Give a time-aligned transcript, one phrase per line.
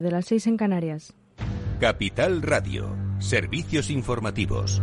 [0.00, 1.12] de las seis en Canarias.
[1.80, 4.80] Capital Radio, servicios informativos.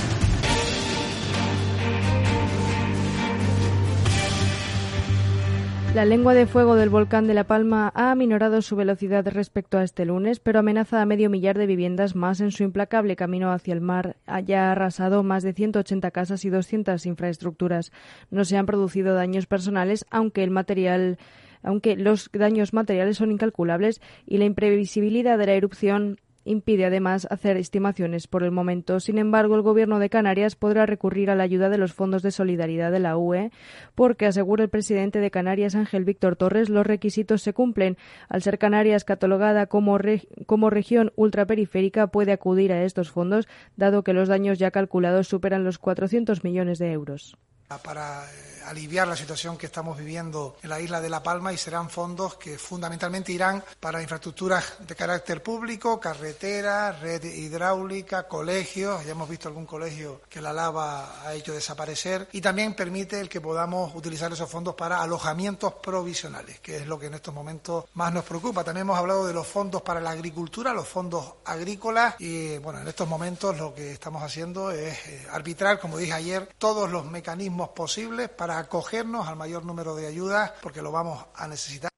[5.93, 9.85] La lengua de fuego del volcán de La Palma ha aminorado su velocidad respecto a
[9.85, 13.73] este lunes, pero amenaza a medio millar de viviendas más en su implacable camino hacia
[13.73, 14.17] el mar.
[14.25, 17.93] Haya arrasado más de 180 casas y 200 infraestructuras.
[18.31, 21.17] No se han producido daños personales, aunque el material
[21.65, 27.57] aunque los daños materiales son incalculables y la imprevisibilidad de la erupción impide además hacer
[27.57, 28.99] estimaciones por el momento.
[28.99, 32.31] Sin embargo, el Gobierno de Canarias podrá recurrir a la ayuda de los fondos de
[32.31, 33.51] solidaridad de la UE
[33.95, 37.97] porque, asegura el presidente de Canarias, Ángel Víctor Torres, los requisitos se cumplen.
[38.29, 39.97] Al ser Canarias catalogada como,
[40.45, 45.63] como región ultraperiférica, puede acudir a estos fondos, dado que los daños ya calculados superan
[45.63, 47.37] los 400 millones de euros.
[47.67, 51.57] Para eh, aliviar la situación que estamos viviendo en la isla de La Palma y
[51.57, 59.03] serán fondos que fundamentalmente irán para infraestructuras de carácter público, carreteras, red hidráulica, colegios.
[59.03, 63.29] Ya hemos visto algún colegio que la lava ha hecho desaparecer y también permite el
[63.29, 67.85] que podamos utilizar esos fondos para alojamientos provisionales, que es lo que en estos momentos
[67.95, 68.63] más nos preocupa.
[68.63, 72.87] También hemos hablado de los fondos para la agricultura, los fondos agrícolas y bueno, en
[72.87, 77.54] estos momentos lo que estamos haciendo es eh, arbitrar, como dije ayer, todos los mecanismos
[77.69, 81.89] posibles para acogernos al mayor número de ayudas porque lo vamos a necesitar.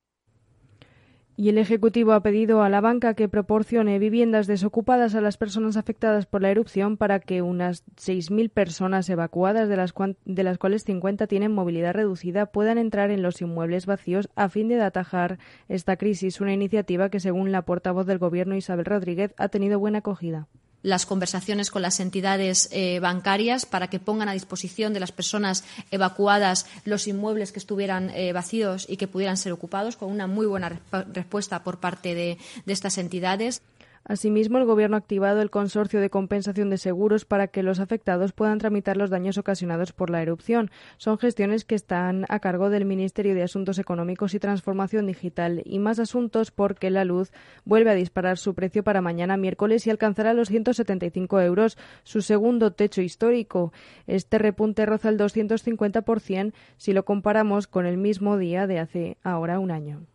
[1.40, 5.78] Y el Ejecutivo ha pedido a la banca que proporcione viviendas desocupadas a las personas
[5.78, 9.94] afectadas por la erupción para que unas 6.000 personas evacuadas, de las,
[10.26, 14.68] de las cuales 50 tienen movilidad reducida, puedan entrar en los inmuebles vacíos a fin
[14.68, 16.42] de atajar esta crisis.
[16.42, 20.48] Una iniciativa que, según la portavoz del Gobierno, Isabel Rodríguez, ha tenido buena acogida
[20.88, 25.66] las conversaciones con las entidades eh, bancarias para que pongan a disposición de las personas
[25.92, 30.46] evacuadas los inmuebles que estuvieran eh, vacíos y que pudieran ser ocupados, con una muy
[30.46, 30.80] buena
[31.12, 33.62] respuesta por parte de estas entidades.
[34.08, 38.32] Asimismo, el Gobierno ha activado el Consorcio de Compensación de Seguros para que los afectados
[38.32, 40.72] puedan tramitar los daños ocasionados por la erupción.
[40.96, 45.80] Son gestiones que están a cargo del Ministerio de Asuntos Económicos y Transformación Digital y
[45.80, 47.34] más asuntos porque la luz
[47.66, 52.72] vuelve a disparar su precio para mañana miércoles y alcanzará los 175 euros, su segundo
[52.72, 53.74] techo histórico.
[54.08, 59.60] Este repunte roza el 250% si lo comparamos con el mismo día de hace ahora
[59.60, 60.08] un año.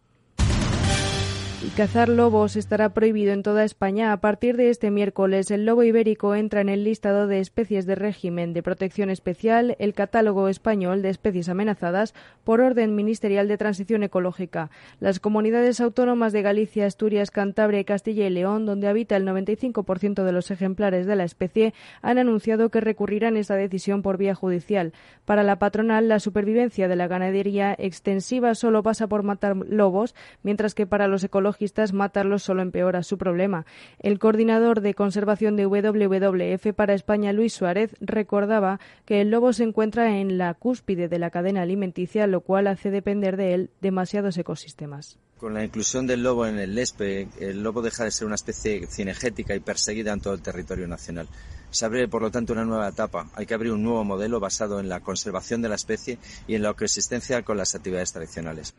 [1.71, 4.13] Cazar lobos estará prohibido en toda España.
[4.13, 7.95] A partir de este miércoles, el lobo ibérico entra en el listado de especies de
[7.95, 12.15] régimen de protección especial, el catálogo español de especies amenazadas,
[12.45, 14.71] por orden ministerial de transición ecológica.
[14.99, 20.33] Las comunidades autónomas de Galicia, Asturias, Cantabria, Castilla y León, donde habita el 95% de
[20.33, 24.93] los ejemplares de la especie, han anunciado que recurrirán esta decisión por vía judicial.
[25.25, 30.75] Para la patronal, la supervivencia de la ganadería extensiva solo pasa por matar lobos, mientras
[30.75, 31.52] que para los ecológicos
[31.93, 33.67] matarlos solo empeora su problema.
[33.99, 39.65] El coordinador de conservación de WWF para España, Luis Suárez, recordaba que el lobo se
[39.65, 44.37] encuentra en la cúspide de la cadena alimenticia, lo cual hace depender de él demasiados
[44.39, 45.19] ecosistemas.
[45.39, 48.87] Con la inclusión del lobo en el LESPE, el lobo deja de ser una especie
[48.87, 51.27] cinegética y perseguida en todo el territorio nacional.
[51.73, 53.29] Se abre, por lo tanto, una nueva etapa.
[53.35, 56.63] Hay que abrir un nuevo modelo basado en la conservación de la especie y en
[56.63, 58.75] la coexistencia con las actividades tradicionales.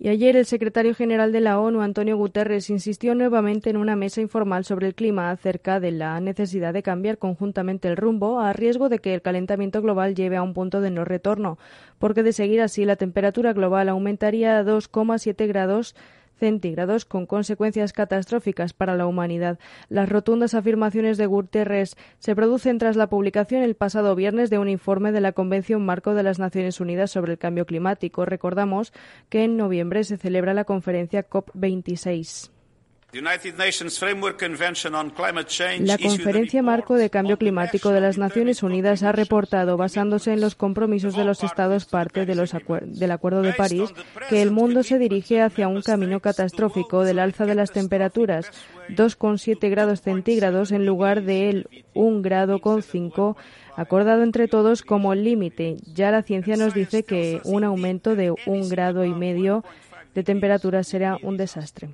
[0.00, 4.22] Y ayer el secretario general de la ONU, Antonio Guterres, insistió nuevamente en una mesa
[4.22, 8.88] informal sobre el clima acerca de la necesidad de cambiar conjuntamente el rumbo a riesgo
[8.88, 11.58] de que el calentamiento global lleve a un punto de no retorno,
[11.98, 15.94] porque de seguir así la temperatura global aumentaría a 2,7 grados
[16.38, 19.58] centígrados con consecuencias catastróficas para la humanidad.
[19.88, 24.68] Las rotundas afirmaciones de Guterres se producen tras la publicación el pasado viernes de un
[24.68, 28.24] informe de la Convención Marco de las Naciones Unidas sobre el Cambio Climático.
[28.24, 28.92] Recordamos
[29.28, 32.57] que en noviembre se celebra la conferencia COP26.
[33.10, 33.38] La
[35.96, 41.16] Conferencia Marco de Cambio Climático de las Naciones Unidas ha reportado, basándose en los compromisos
[41.16, 43.94] de los Estados parte de los del Acuerdo de París,
[44.28, 48.50] que el mundo se dirige hacia un camino catastrófico del alza de las temperaturas,
[48.90, 53.38] 2,7 grados centígrados en lugar del 1 grado con 5
[53.74, 55.78] acordado entre todos como límite.
[55.94, 59.64] Ya la ciencia nos dice que un aumento de un grado y medio
[60.14, 61.88] de temperatura será un desastre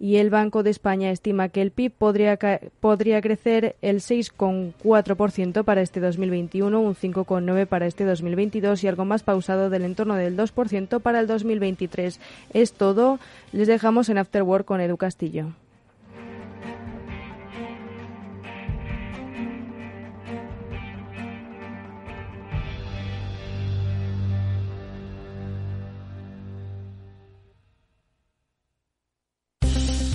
[0.00, 2.38] y el Banco de España estima que el PIB podría,
[2.80, 9.22] podría crecer el 6,4% para este 2021, un 5,9% para este 2022 y algo más
[9.22, 12.20] pausado del entorno del 2% para el 2023.
[12.52, 13.18] Es todo.
[13.52, 15.52] Les dejamos en After Work con Edu Castillo.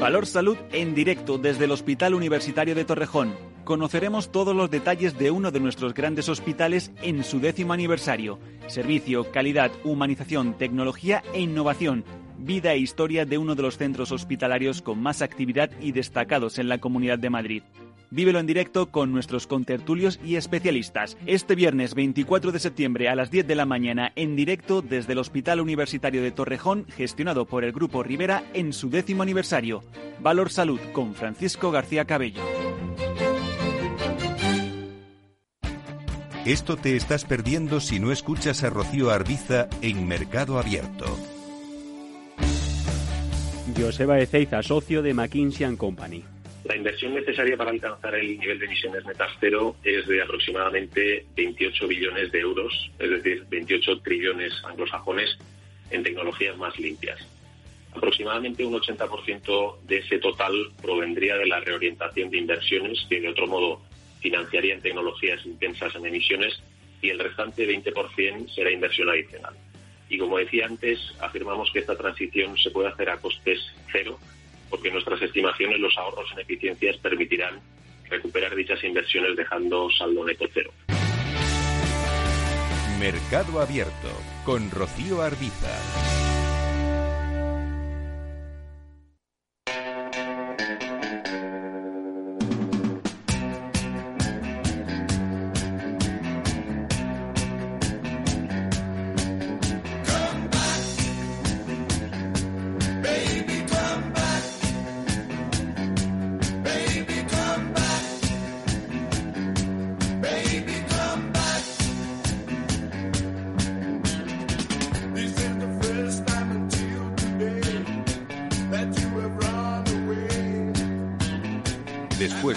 [0.00, 3.34] Valor Salud en directo desde el Hospital Universitario de Torrejón.
[3.64, 8.38] Conoceremos todos los detalles de uno de nuestros grandes hospitales en su décimo aniversario.
[8.66, 12.06] Servicio, calidad, humanización, tecnología e innovación.
[12.38, 16.70] Vida e historia de uno de los centros hospitalarios con más actividad y destacados en
[16.70, 17.62] la Comunidad de Madrid.
[18.10, 21.16] Vívelo en directo con nuestros contertulios y especialistas.
[21.26, 25.18] Este viernes 24 de septiembre a las 10 de la mañana en directo desde el
[25.18, 29.82] Hospital Universitario de Torrejón, gestionado por el Grupo Rivera en su décimo aniversario.
[30.20, 32.42] Valor Salud con Francisco García Cabello.
[36.44, 41.04] Esto te estás perdiendo si no escuchas a Rocío Arbiza en Mercado Abierto.
[43.78, 46.24] Joseba Ezeiza, socio de McKinsey Company.
[46.64, 51.88] La inversión necesaria para alcanzar el nivel de emisiones netas cero es de aproximadamente 28
[51.88, 55.38] billones de euros, es decir, 28 trillones anglosajones
[55.90, 57.18] en tecnologías más limpias.
[57.94, 63.46] Aproximadamente un 80% de ese total provendría de la reorientación de inversiones que de otro
[63.46, 63.80] modo
[64.20, 66.62] financiarían tecnologías intensas en emisiones
[67.00, 69.54] y el restante 20% será inversión adicional.
[70.10, 73.60] Y como decía antes, afirmamos que esta transición se puede hacer a costes
[73.90, 74.18] cero
[74.70, 77.60] porque nuestras estimaciones los ahorros en eficiencias permitirán
[78.08, 80.70] recuperar dichas inversiones dejando saldo neto cero.
[82.98, 84.10] Mercado Abierto
[84.44, 86.29] con Rocío Arbiza.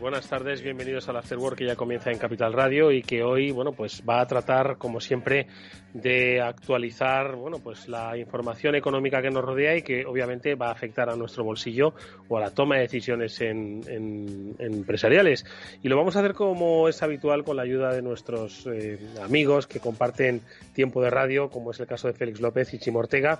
[0.00, 3.72] Buenas tardes, bienvenidos al Afterwork que ya comienza en Capital Radio y que hoy, bueno,
[3.72, 5.46] pues va a tratar, como siempre,
[5.92, 10.72] de actualizar, bueno, pues la información económica que nos rodea y que obviamente va a
[10.72, 11.94] afectar a nuestro bolsillo
[12.28, 15.44] o a la toma de decisiones en, empresariales.
[15.82, 19.66] Y lo vamos a hacer como es habitual con la ayuda de nuestros eh, amigos
[19.66, 20.42] que comparten
[20.74, 23.38] tiempo de radio, como es el caso de Félix López y Chimo Ortega,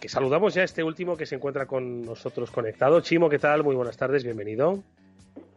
[0.00, 3.00] que saludamos ya a este último que se encuentra con nosotros conectado.
[3.00, 3.64] Chimo, ¿qué tal?
[3.64, 4.82] Muy buenas tardes, bienvenido.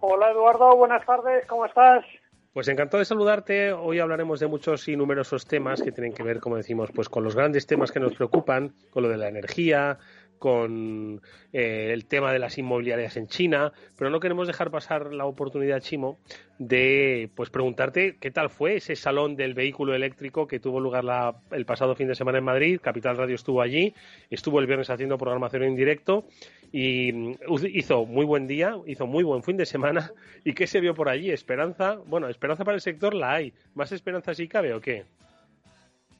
[0.02, 2.06] Hola Eduardo, buenas tardes, ¿cómo estás?
[2.54, 3.74] Pues encantado de saludarte.
[3.74, 7.26] Hoy hablaremos de muchos y numerosos temas que tienen que ver, como decimos, pues con
[7.26, 10.00] los grandes temas que nos preocupan, con lo de la energía,
[10.40, 11.22] con
[11.52, 15.82] eh, el tema de las inmobiliarias en China, pero no queremos dejar pasar la oportunidad,
[15.82, 16.18] Chimo,
[16.58, 21.04] de pues preguntarte qué tal fue ese salón del vehículo eléctrico que tuvo lugar
[21.52, 22.80] el pasado fin de semana en Madrid.
[22.82, 23.94] Capital Radio estuvo allí,
[24.30, 26.26] estuvo el viernes haciendo programación en directo
[26.72, 27.36] y mm,
[27.74, 30.12] hizo muy buen día, hizo muy buen fin de semana.
[30.44, 31.32] ¿Y qué se vio por allí?
[31.32, 33.54] Esperanza, bueno, esperanza para el sector la hay.
[33.76, 35.06] ¿Más esperanza si cabe o qué?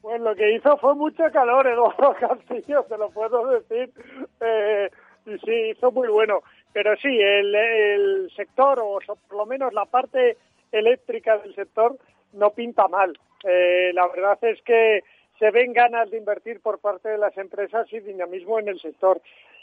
[0.02, 3.90] Pues lo que hizo fue mucho calor, Eduardo Castillo, te lo puedo decir.
[4.40, 4.90] Eh,
[5.26, 6.42] y sí, hizo muy bueno.
[6.72, 10.36] Pero sí, el, sector, o por lo menos la parte
[10.72, 11.96] eléctrica del sector,
[12.32, 13.18] no pinta mal.
[13.44, 15.02] Eh, la verdad es que
[15.38, 19.20] se ven ganas de invertir por parte de las empresas y dinamismo en el sector.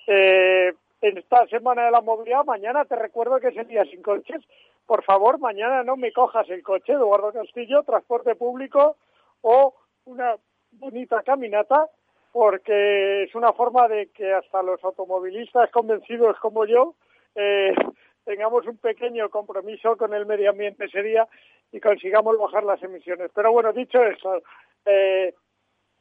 [0.08, 4.02] Eh, en esta semana de la movilidad, mañana te recuerdo que es el día sin
[4.02, 4.42] coches.
[4.86, 8.96] Por favor, mañana no me cojas el coche, Eduardo Castillo, transporte público
[9.42, 10.36] o una
[10.72, 11.88] bonita caminata
[12.32, 16.96] porque es una forma de que hasta los automovilistas convencidos como yo
[17.36, 17.74] eh,
[18.26, 21.28] tengamos un pequeño compromiso con el medio ambiente ese día
[21.72, 23.32] y consigamos bajar las emisiones.
[23.34, 24.42] Pero bueno, dicho eso,
[24.86, 25.34] eh,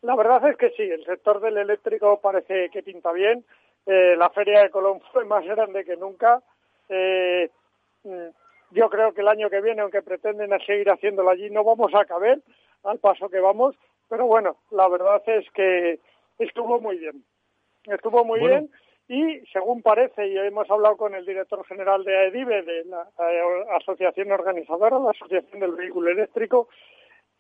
[0.03, 3.45] la verdad es que sí, el sector del eléctrico parece que pinta bien.
[3.87, 6.43] Eh, la feria de Colón fue más grande que nunca.
[6.89, 8.29] Mm,
[8.71, 12.05] yo creo que el año que viene, aunque pretenden seguir haciéndolo allí, no vamos a
[12.05, 12.41] caber.
[12.85, 13.75] al paso que vamos,
[14.09, 15.99] pero bueno, la verdad es que
[16.39, 17.25] estuvo muy bien.
[17.85, 18.71] Estuvo muy bien
[19.09, 23.09] y según parece, y hemos hablado con el director general de AEDIVE, de la
[23.77, 26.69] asociación organizadora, la Asociación del Vehículo Eléctrico,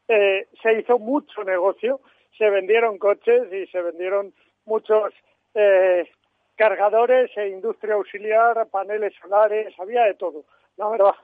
[0.06, 2.00] eh, se hizo mucho negocio,
[2.38, 4.32] se vendieron coches y se vendieron
[4.64, 5.12] muchos
[5.54, 6.08] eh,
[6.56, 10.44] cargadores e industria auxiliar, paneles solares, había de todo,
[10.76, 11.14] la verdad.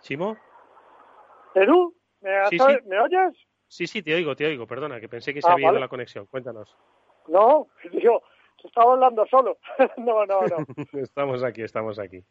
[0.00, 0.36] ¿Chimo?
[1.54, 1.94] ¿Edu?
[2.20, 3.36] ¿Me, oyes?
[3.68, 5.88] Sí, sí, te oigo, te oigo, perdona, que pensé que se ah, había ido la
[5.88, 6.26] conexión.
[6.26, 6.76] Cuéntanos.
[7.28, 8.22] No, digo,
[8.62, 9.58] estaba hablando solo.
[9.96, 10.66] no, no, no.
[11.00, 12.22] estamos aquí, estamos aquí.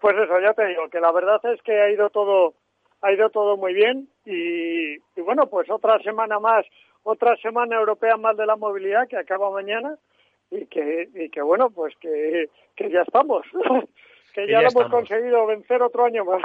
[0.00, 2.54] Pues eso, ya te digo, que la verdad es que ha ido todo,
[3.02, 6.64] ha ido todo muy bien y, bueno, pues otra semana más,
[7.02, 9.96] otra semana europea más de la movilidad que acaba mañana
[10.50, 13.46] y que, y que bueno, pues que, que ya estamos,
[14.34, 16.42] que, ya, lo hemos conseguido vencer otro año más.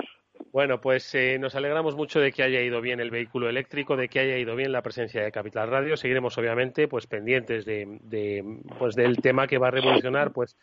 [0.51, 4.09] Bueno, pues eh, nos alegramos mucho de que haya ido bien el vehículo eléctrico, de
[4.09, 5.95] que haya ido bien la presencia de Capital Radio.
[5.95, 8.43] Seguiremos, obviamente, pues pendientes de, de,
[8.77, 10.57] pues del tema que va a revolucionar, pues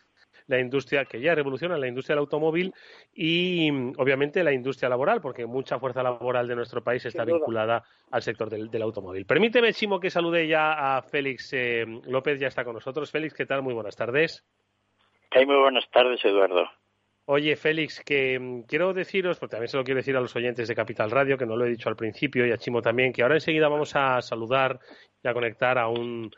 [0.47, 2.73] la industria que ya revoluciona la industria del automóvil
[3.13, 8.21] y obviamente la industria laboral, porque mucha fuerza laboral de nuestro país está vinculada al
[8.21, 9.25] sector del, automóvil.
[9.25, 13.11] Permíteme, Chimo, que salude ya a Félix eh, López, ya está con nosotros.
[13.11, 13.61] Félix, ¿qué tal?
[13.61, 14.43] Muy buenas tardes.
[15.35, 16.69] muy buenas tardes, Eduardo.
[17.25, 20.67] Oye, Félix, que mm, quiero deciros, porque también se lo quiero decir a los oyentes
[20.67, 23.23] de Capital Radio, que no lo he dicho al principio, y a Chimo también, que
[23.23, 24.79] ahora enseguida vamos a saludar
[25.23, 26.31] y a conectar a un,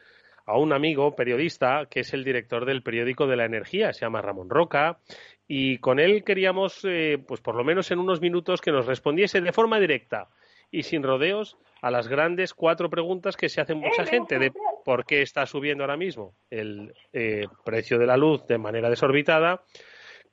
[0.45, 4.21] a un amigo periodista que es el director del periódico de la energía, se llama
[4.21, 4.99] Ramón Roca,
[5.47, 9.41] y con él queríamos, eh, pues por lo menos en unos minutos, que nos respondiese
[9.41, 10.29] de forma directa
[10.71, 14.51] y sin rodeos a las grandes cuatro preguntas que se hacen mucha gente de
[14.83, 19.63] por qué está subiendo ahora mismo el eh, precio de la luz de manera desorbitada,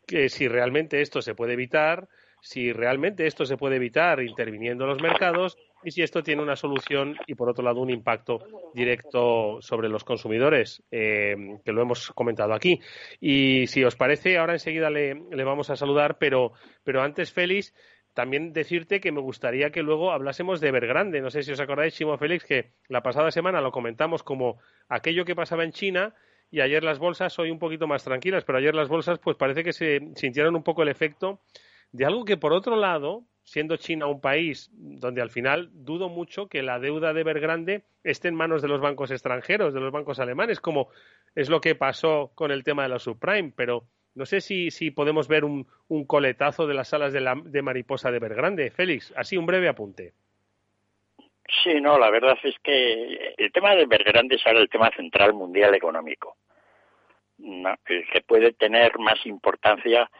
[0.07, 2.09] que si realmente esto se puede evitar,
[2.40, 6.57] si realmente esto se puede evitar interviniendo en los mercados y si esto tiene una
[6.57, 8.41] solución y, por otro lado, un impacto
[8.75, 12.81] directo sobre los consumidores, eh, que lo hemos comentado aquí.
[13.21, 16.53] Y si os parece, ahora enseguida le, vamos a saludar, pero,
[16.85, 17.75] pero antes, Félix,
[18.15, 21.21] también decirte que me gustaría que luego hablásemos de Evergrande.
[21.21, 24.59] No sé si os acordáis, Chimo Félix, que la pasada semana lo comentamos como
[24.89, 26.15] aquello que pasaba en China
[26.51, 29.65] y ayer las bolsas hoy un poquito más tranquilas, pero ayer las bolsas pues parece
[29.65, 31.41] que se sintieron un poco el efecto
[31.93, 36.49] de algo que por otro lado siendo China un país donde al final dudo mucho
[36.49, 40.20] que la deuda de Evergrande esté en manos de los bancos extranjeros, de los bancos
[40.20, 40.88] alemanes, como
[41.34, 43.84] es lo que pasó con el tema de la subprime, pero
[44.14, 45.66] no sé si, podemos ver un,
[46.06, 48.70] coletazo de las salas de, la, de mariposa de Evergrande.
[48.70, 50.12] Félix, así un breve apunte.
[51.62, 55.34] Sí, no, la verdad es que el tema de Evergrande es ahora el tema central
[55.34, 56.37] mundial económico,
[57.87, 60.11] que puede tener más importancia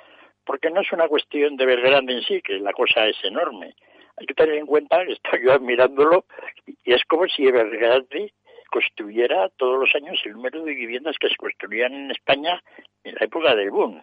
[0.45, 3.75] porque no es una cuestión de ver grande en sí, que la cosa es enorme.
[4.17, 6.27] Hay que tener en cuenta que estoy yo admirándolo
[6.67, 8.33] y es como si Evergrande
[8.71, 12.63] construyera todos los años el número de viviendas que se construían en España
[13.05, 14.01] en la época del boom.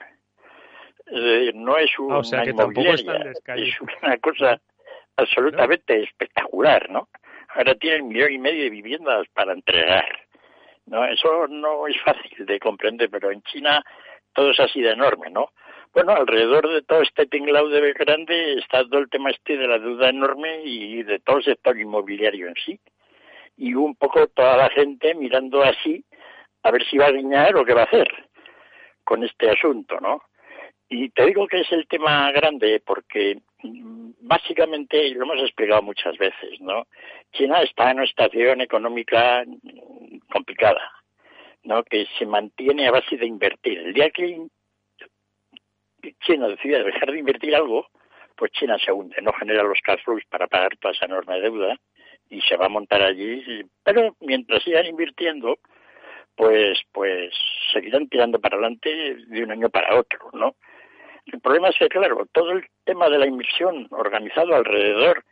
[1.12, 4.62] Eh, no es ah, una inmobiliaria, es una cosa
[5.18, 7.10] absolutamente espectacular, ¿no?
[7.56, 10.06] Ahora tienen un millón y medio de viviendas para entregar.
[10.86, 13.84] No, eso no es fácil de comprender, pero en China
[14.34, 15.52] todo es así de enorme, ¿no?
[15.94, 19.80] Bueno, alrededor de todo este tinglao de grande está todo el tema este de la
[19.80, 22.80] deuda enorme y de todo el sector inmobiliario en sí.
[23.58, 26.06] Y un poco toda la gente mirando así
[26.64, 28.08] a ver si va a guiñar o qué va a hacer
[29.04, 30.22] con este asunto, ¿no?
[30.88, 36.18] Y te digo que es el tema grande porque mm, básicamente, lo hemos explicado muchas
[36.18, 36.86] veces, ¿no?
[37.32, 40.92] China está en una situación económica mm, complicada,
[41.64, 41.84] ¿no?
[41.84, 43.80] Que se mantiene a base de invertir.
[43.80, 44.40] El día que
[46.22, 47.88] China decide dejar de invertir algo,
[48.36, 51.76] pues China se hunde, no genera los cash flows para pagar toda esa enorme deuda
[52.30, 53.64] y se va a montar allí.
[53.84, 55.58] Pero mientras sigan invirtiendo,
[56.36, 57.34] pues, pues
[57.74, 60.56] seguirán tirando para adelante de un año para otro, ¿no?
[61.26, 65.24] El problema es que, claro, todo el tema de la inversión organizado alrededor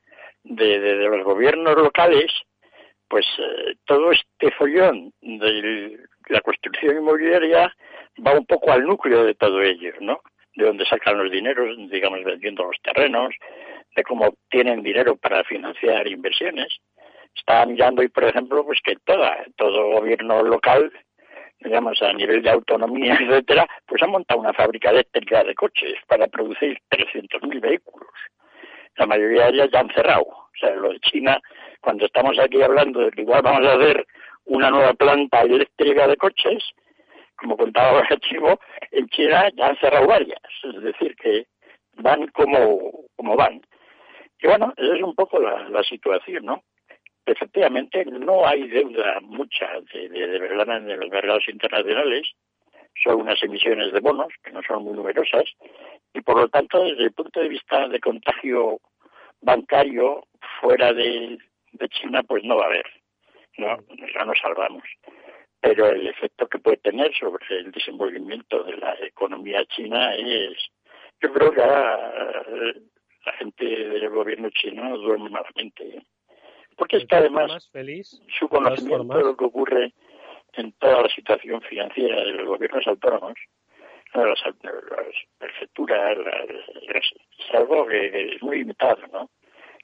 [0.43, 2.31] de, de, los gobiernos locales,
[3.07, 5.97] pues eh, todo este follón de
[6.27, 7.73] la construcción inmobiliaria
[8.25, 10.21] va un poco al núcleo de todo ello, ¿no?
[10.57, 13.33] De dónde sacan los dineros, digamos, vendiendo los terrenos,
[13.95, 16.67] de cómo tienen dinero para financiar inversiones.
[17.35, 20.91] Está mirando hoy, por ejemplo, pues que toda, todo gobierno local,
[21.59, 26.27] digamos, a nivel de autonomía, etcétera, pues ha montado una fábrica eléctrica de coches para
[26.27, 28.09] producir 300.000 vehículos.
[28.95, 30.25] La mayoría de ellas ya han cerrado.
[30.25, 31.39] O sea, lo de China,
[31.81, 34.07] cuando estamos aquí hablando de que igual vamos a hacer
[34.45, 36.63] una nueva planta eléctrica de coches,
[37.37, 38.59] como contaba Chivo,
[38.91, 41.47] en China ya han cerrado varias, es decir, que
[41.93, 43.61] van como, van.
[44.39, 46.63] Y bueno, esa es un poco la, situación, ¿no?
[47.25, 52.27] Efectivamente, no hay deuda mucha de, de, de verdad en los mercados internacionales,
[53.03, 55.43] son unas emisiones de bonos que no son muy numerosas
[56.13, 58.79] y por lo tanto desde el punto de vista de contagio
[59.41, 60.25] bancario
[60.59, 61.37] fuera de,
[61.73, 62.85] de China pues no va a haber,
[63.57, 63.77] no,
[64.13, 64.83] ya nos salvamos.
[65.59, 70.57] Pero el efecto que puede tener sobre el desenvolvimiento de la economía china es,
[71.21, 76.03] yo creo que la gente del gobierno chino duerme malamente.
[76.75, 77.69] Porque está además
[78.39, 79.93] su conocimiento de lo que ocurre
[80.53, 83.33] en toda la situación financiera de los gobiernos autónomos,
[84.13, 86.17] las, las prefecturas,
[86.91, 89.29] es algo que es muy limitado, ¿no?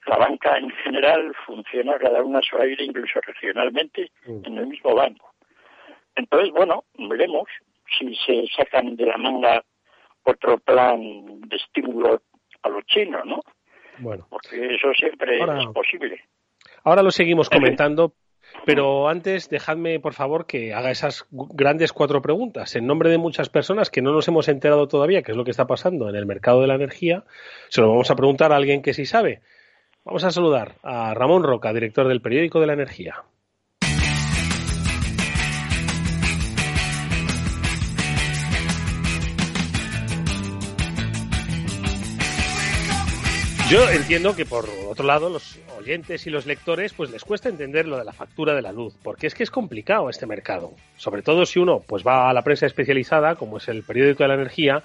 [0.06, 4.44] La banca en general funciona cada una a su aire, incluso regionalmente, mm.
[4.44, 5.33] en el mismo banco.
[6.16, 7.48] Entonces, bueno, veremos
[7.98, 9.64] si se sacan de la manga
[10.24, 11.00] otro plan
[11.40, 12.22] de estímulo
[12.62, 13.40] a los chinos, ¿no?
[13.98, 14.26] Bueno.
[14.30, 16.20] Porque eso siempre es posible.
[16.82, 18.14] Ahora lo seguimos comentando,
[18.64, 22.74] pero antes, dejadme, por favor, que haga esas grandes cuatro preguntas.
[22.76, 25.50] En nombre de muchas personas que no nos hemos enterado todavía qué es lo que
[25.50, 27.24] está pasando en el mercado de la energía,
[27.68, 29.40] se lo vamos a preguntar a alguien que sí sabe.
[30.04, 33.24] Vamos a saludar a Ramón Roca, director del periódico de la energía.
[43.70, 47.88] Yo entiendo que por otro lado los oyentes y los lectores pues les cuesta entender
[47.88, 51.22] lo de la factura de la luz, porque es que es complicado este mercado, sobre
[51.22, 54.34] todo si uno pues va a la prensa especializada, como es el periódico de la
[54.34, 54.82] energía,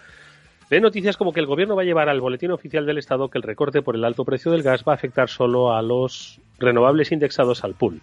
[0.69, 3.37] ve noticias como que el gobierno va a llevar al boletín oficial del Estado que
[3.37, 7.11] el recorte por el alto precio del gas va a afectar solo a los renovables
[7.11, 8.01] indexados al pool.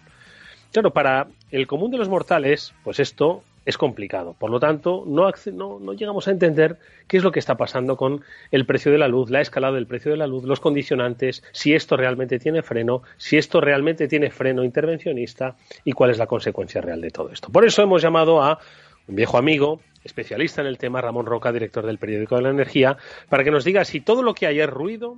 [0.71, 4.33] Claro, para el común de los mortales, pues esto es complicado.
[4.39, 8.23] Por lo tanto, no, no, llegamos a entender qué es lo que está pasando con
[8.49, 11.75] el precio de la luz, la escalada del precio de la luz, los condicionantes, si
[11.75, 16.79] esto realmente tiene freno, si esto realmente tiene freno intervencionista y cuál es la consecuencia
[16.79, 17.49] real de todo esto.
[17.49, 18.57] Por eso hemos llamado a
[19.05, 22.95] un viejo amigo, especialista en el tema, Ramón Roca, director del periódico de la energía,
[23.27, 25.17] para que nos diga si todo lo que hay es ruido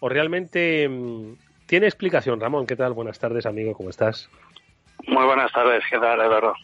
[0.00, 1.34] o realmente mm,
[1.66, 2.40] tiene explicación.
[2.40, 2.92] Ramón, ¿qué tal?
[2.92, 4.28] Buenas tardes, amigo, ¿cómo estás?
[5.06, 6.54] Muy buenas tardes, ¿qué tal, Eduardo?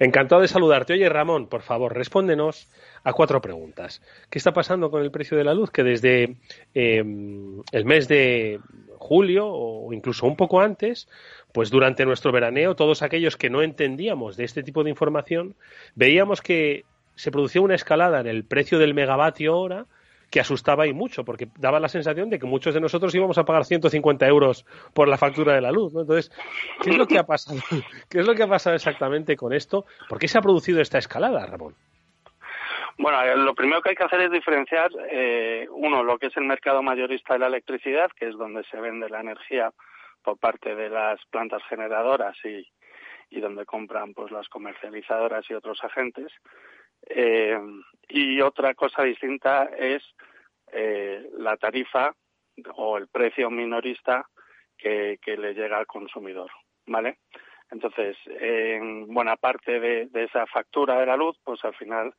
[0.00, 0.94] Encantado de saludarte.
[0.94, 2.68] Oye, Ramón, por favor, respóndenos
[3.04, 4.00] a cuatro preguntas.
[4.30, 5.70] ¿Qué está pasando con el precio de la luz?
[5.70, 6.36] Que desde
[6.72, 8.60] em, el mes de
[8.96, 11.06] julio o incluso un poco antes,
[11.52, 15.54] pues durante nuestro veraneo, todos aquellos que no entendíamos de este tipo de información,
[15.94, 19.84] veíamos que se producía una escalada en el precio del megavatio hora
[20.30, 23.44] que asustaba y mucho, porque daba la sensación de que muchos de nosotros íbamos a
[23.44, 24.64] pagar 150 euros
[24.94, 25.92] por la factura de la luz.
[25.94, 26.30] Entonces,
[26.82, 27.58] ¿qué es lo que ha pasado?
[28.08, 29.84] ¿Qué es lo que ha pasado exactamente con esto?
[30.08, 31.74] ¿Por qué se ha producido esta escalada, Ramón?
[32.96, 36.36] Bueno, eh, lo primero que hay que hacer es diferenciar, eh, uno, lo que es
[36.36, 39.72] el mercado mayorista de la electricidad, que es donde se vende la energía
[40.22, 42.68] por parte de las plantas generadoras y,
[43.30, 46.30] y donde compran pues las comercializadoras y otros agentes,
[47.08, 47.58] eh,
[48.08, 50.02] y otra cosa distinta es
[50.72, 52.14] eh, la tarifa
[52.76, 54.28] o el precio minorista
[54.76, 56.50] que, le llega al consumidor,
[56.86, 57.18] ¿vale?
[57.70, 62.14] Entonces, en buena parte de, esa factura de la luz, pues al final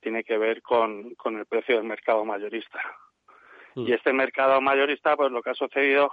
[0.00, 2.80] tiene que ver con, con el precio del mercado mayorista.
[3.74, 3.88] Mm.
[3.88, 6.10] Y este mercado mayorista, pues lo que ha sucedido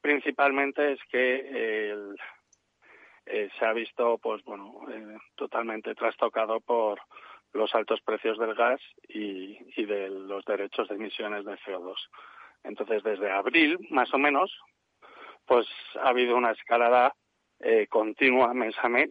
[0.00, 2.16] principalmente es que el,
[3.26, 7.00] eh, se ha visto, pues bueno, eh, totalmente trastocado por
[7.52, 11.96] los altos precios del gas y, de los derechos de emisiones de CO2.
[12.64, 14.52] Entonces, desde abril, más o menos,
[15.46, 15.66] pues
[16.02, 17.14] ha habido una escalada
[17.60, 19.10] eh, continua mes a mes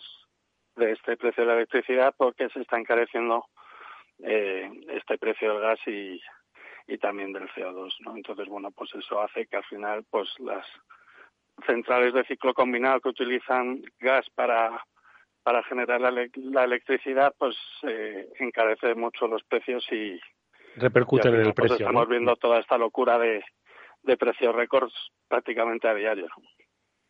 [0.76, 3.46] de este precio de la electricidad porque se está encareciendo
[4.20, 6.22] eh, este precio del gas y,
[7.00, 8.16] también del CO2, ¿no?
[8.16, 10.66] Entonces, bueno, pues eso hace que al final, pues las
[11.66, 14.86] centrales de ciclo combinado que utilizan gas para
[15.46, 20.20] para generar la, electricidad, pues eh, encarece mucho los precios y
[20.76, 21.86] repercuten en el pues, precio.
[21.86, 23.44] Estamos viendo toda esta locura de,
[24.02, 24.92] de precios récords
[25.28, 26.26] prácticamente a diario.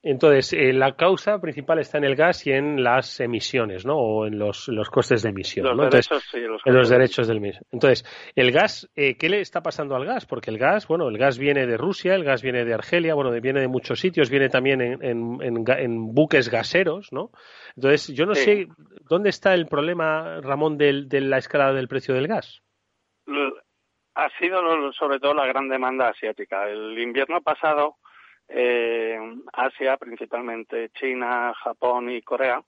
[0.08, 3.98] Entonces, eh, la causa principal está en el gas y en las emisiones, ¿no?
[3.98, 5.90] O en los, los costes de emisión, los ¿no?
[5.90, 7.66] Derechos, sí, los en los derechos del mismo.
[7.72, 10.28] Entonces, el gas, eh, ¿qué le está pasando al gas?
[10.28, 13.32] Porque el gas, bueno, el gas viene de Rusia, el gas viene de Argelia, bueno,
[13.42, 15.04] viene de muchos sitios, viene también en,
[15.42, 17.32] en, en, buques gaseros, ¿no?
[17.76, 18.68] Entonces, yo no sé
[19.10, 22.62] dónde está el problema, Ramón, de, de la escalada del precio del gas.
[24.14, 24.62] Ha sido
[24.94, 26.70] sobre todo la gran demanda asiática.
[26.70, 27.96] El invierno pasado
[28.48, 29.20] eh,
[29.54, 32.62] Asia, principalmente China, Japón y Corea,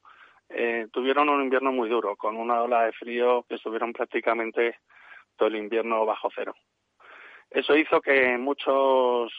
[0.50, 4.80] eh, tuvieron un invierno muy duro, con una ola de frío que estuvieron prácticamente
[5.36, 6.56] todo el invierno bajo cero.
[7.50, 9.32] Eso hizo que muchos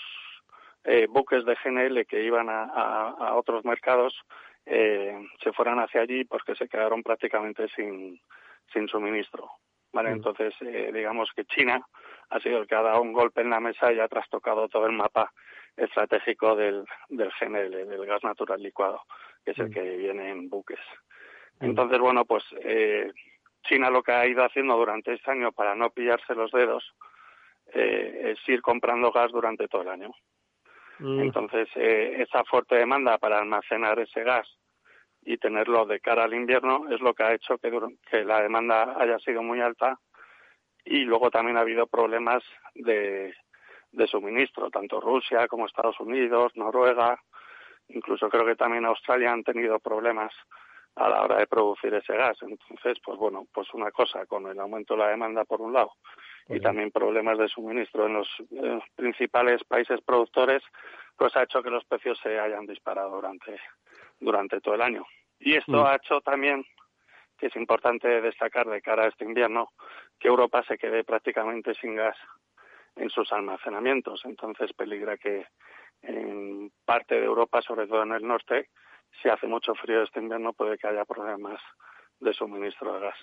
[0.85, 4.15] eh, buques de GNL que iban a, a, otros mercados
[4.65, 8.21] eh, se fueran hacia allí porque se quedaron prácticamente sin,
[8.73, 9.51] sin suministro.
[9.93, 10.11] ¿vale?
[10.11, 10.15] Mm.
[10.15, 11.87] Entonces, eh, digamos que China
[12.31, 14.87] ha sido el que ha dado un golpe en la mesa y ha trastocado todo
[14.87, 15.33] el mapa
[15.79, 19.03] estratégico del, del GNL, del gas natural licuado,
[19.45, 19.73] que es el mm.
[19.73, 20.81] que viene en buques.
[21.61, 21.65] Mm.
[21.67, 23.13] Entonces, bueno, pues eh,
[23.63, 26.85] China lo que ha ido haciendo durante este año para no pillarse los dedos
[27.73, 30.11] eh, es ir comprando gas durante todo el año.
[30.99, 31.21] Mm.
[31.21, 34.49] Entonces, eh, esa fuerte demanda para almacenar ese gas
[35.23, 37.71] y tenerlo de cara al invierno es lo que ha hecho que,
[38.11, 39.99] que la demanda haya sido muy alta
[40.85, 42.43] y luego también ha habido problemas
[42.75, 43.35] de,
[43.93, 47.21] de suministro, tanto Rusia como Estados Unidos, Noruega,
[47.89, 50.33] incluso creo que también Australia han tenido problemas
[50.99, 52.37] a la hora de producir ese gas.
[52.43, 55.93] Entonces, pues bueno, pues una cosa con el aumento de la demanda por un lado
[56.49, 58.29] y también problemas de suministro en los,
[58.97, 60.63] principales países productores,
[61.17, 63.61] pues ha hecho que los precios se hayan disparado durante,
[64.19, 65.05] durante todo el año.
[65.39, 65.87] Y esto mm.
[65.87, 66.65] ha hecho también,
[67.37, 69.73] que es importante destacar de cara a este invierno,
[70.19, 72.17] que Europa se quede prácticamente sin gas
[72.99, 74.21] en sus almacenamientos.
[74.25, 75.47] Entonces peligra que
[76.03, 78.69] en parte de Europa, sobre todo en el norte,
[79.23, 81.61] si hace mucho frío este invierno puede que haya problemas
[82.21, 83.17] de suministro de gas.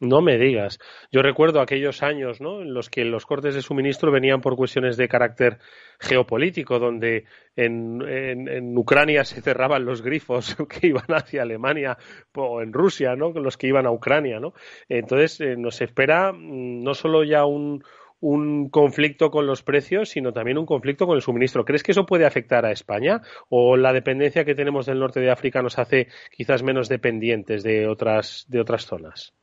[0.00, 0.78] No me digas.
[1.12, 2.60] Yo recuerdo aquellos años ¿no?
[2.60, 5.58] en los que los cortes de suministro venían por cuestiones de carácter
[6.00, 11.96] geopolítico, donde en, en, Ucrania se cerraban los grifos que iban hacia Alemania
[12.34, 13.30] o en Rusia, ¿no?
[13.30, 14.40] los que iban a Ucrania.
[14.40, 14.52] ¿no?
[14.88, 17.84] Entonces eh, nos espera mm, no solo ya un,
[18.24, 21.66] un conflicto con los precios, sino también un conflicto con el suministro.
[21.66, 25.30] ¿Crees que eso puede afectar a España o la dependencia que tenemos del norte de
[25.30, 29.34] África nos hace quizás menos dependientes de otras de otras zonas?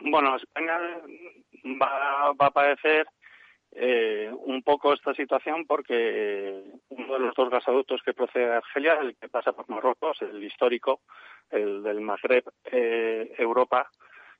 [0.00, 0.78] Bueno, España
[1.82, 3.06] va, a padecer
[3.72, 8.94] eh, un poco esta situación porque uno de los dos gasoductos que procede de Argelia,
[9.02, 11.00] el que pasa por Marruecos, el histórico,
[11.50, 13.90] el del Magreb eh, Europa,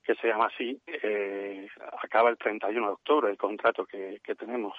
[0.06, 1.68] que se llama así, eh,
[2.02, 4.76] acaba el 31 de octubre el contrato que, que tenemos.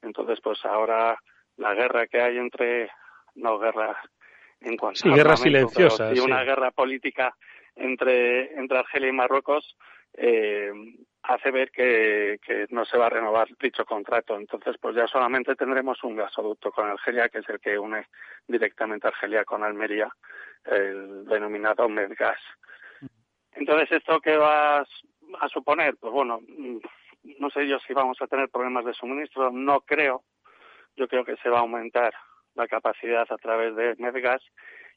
[0.00, 1.18] Entonces, pues ahora
[1.56, 2.90] la guerra que hay entre,
[3.34, 4.00] no guerra
[4.60, 7.34] en cuanto sí, guerra silenciosa, sí, una guerra política
[7.74, 9.76] entre, entre Argelia y Marruecos
[10.14, 10.70] eh,
[11.22, 14.36] hace ver que, que no se va a renovar dicho contrato.
[14.36, 18.06] Entonces, pues ya solamente tendremos un gasoducto con Argelia, que es el que une
[18.46, 20.08] directamente Argelia con Almería,
[20.64, 22.40] el denominado Medgas.
[23.60, 25.94] Entonces, ¿esto qué va a suponer?
[26.00, 26.40] Pues bueno,
[27.22, 30.24] no sé yo si vamos a tener problemas de suministro, no creo.
[30.96, 32.14] Yo creo que se va a aumentar
[32.54, 34.42] la capacidad a través de Medgas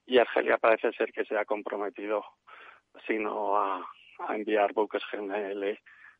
[0.06, 2.24] y Argelia parece ser que se ha comprometido,
[3.06, 3.86] sino a,
[4.30, 5.78] enviar buques GNL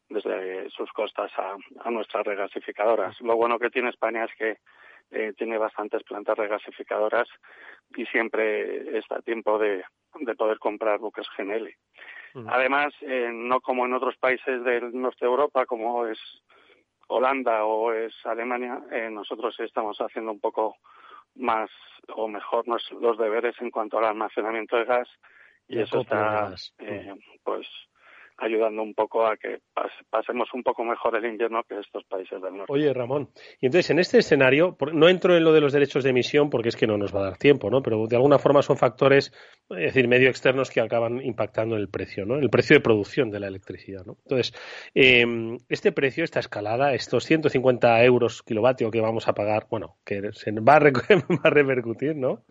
[0.10, 3.20] desde sus costas a, a, nuestras regasificadoras.
[3.22, 4.58] Lo bueno que tiene España es que
[5.12, 7.30] eh, tiene bastantes plantas regasificadoras
[7.96, 9.86] y siempre está a tiempo de,
[10.20, 11.74] de poder comprar buques GNL.
[12.48, 16.20] Además, eh, no como en otros países del norte de Europa, como es
[17.08, 20.78] Holanda o es Alemania, eh, nosotros estamos haciendo un poco
[21.36, 21.70] más
[22.16, 25.10] o mejor los deberes en cuanto al almacenamiento de gas.
[25.68, 27.68] Y, eso está eh, pues
[28.44, 29.60] ayudando un poco a que
[30.10, 32.72] pasemos un poco mejor el invierno que estos países del norte.
[32.72, 33.30] Oye, Ramón,
[33.60, 36.70] y entonces en este escenario, no entro en lo de los derechos de emisión porque
[36.70, 37.82] es que no nos va a dar tiempo, ¿no?
[37.82, 39.32] Pero de alguna forma son factores,
[39.70, 42.36] es decir, medio externos que acaban impactando en el precio, ¿no?
[42.36, 44.18] El precio de producción de la electricidad, ¿no?
[44.24, 44.54] Entonces,
[44.94, 50.32] em, este precio, esta escalada, estos 150 euros kilovatio que vamos a pagar, bueno, que
[50.34, 52.44] se va a, va a repercutir, ¿no?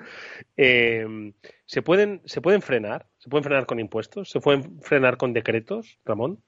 [0.57, 1.33] Eh,
[1.67, 3.07] ¿Se pueden, ¿Se pueden frenar?
[3.23, 4.31] ¿Se pueden frenar con impuestos?
[4.31, 6.43] ¿Se pueden frenar con decretos, Ramón?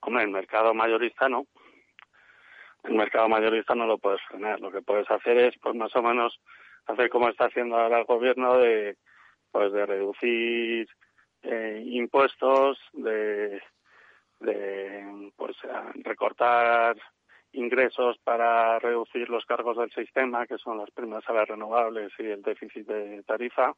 [0.00, 1.46] Hombre, el mercado mayorista no.
[2.82, 4.58] El mercado mayorista no lo puedes frenar.
[4.60, 6.40] Lo que puedes hacer es, pues más o menos,
[6.86, 8.96] hacer como está haciendo ahora el gobierno de,
[9.50, 10.88] pues de reducir
[11.42, 13.60] eh, impuestos, de,
[14.40, 15.58] de, pues
[15.96, 16.96] recortar
[17.52, 22.22] ingresos para reducir los cargos del sistema, que son las primas a las renovables y
[22.22, 23.74] el déficit de tarifa,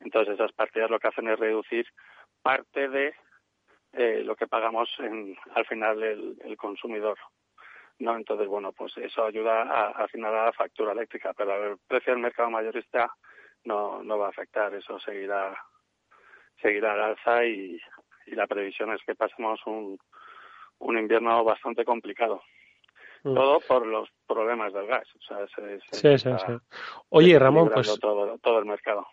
[0.00, 1.86] entonces esas partidas lo que hacen es reducir
[2.42, 3.14] parte de
[3.92, 7.18] eh, lo que pagamos en, al final el, consumidor.
[7.98, 8.16] ¿no?
[8.16, 12.22] Entonces, bueno, pues eso ayuda a, a afinar la factura eléctrica, pero el precio del
[12.22, 13.12] mercado mayorista
[13.64, 15.56] no, no va a afectar, eso seguirá,
[16.62, 17.80] seguirá al alza y,
[18.26, 19.98] y la previsión es que pasemos un,
[20.78, 22.42] un invierno bastante complicado.
[23.24, 23.34] Mm.
[23.34, 25.08] Todo por los problemas del gas.
[25.16, 26.52] O sea, sí, sí, sí.
[27.08, 27.98] Oye, Ramón, pues.
[27.98, 29.08] Todo, todo el mercado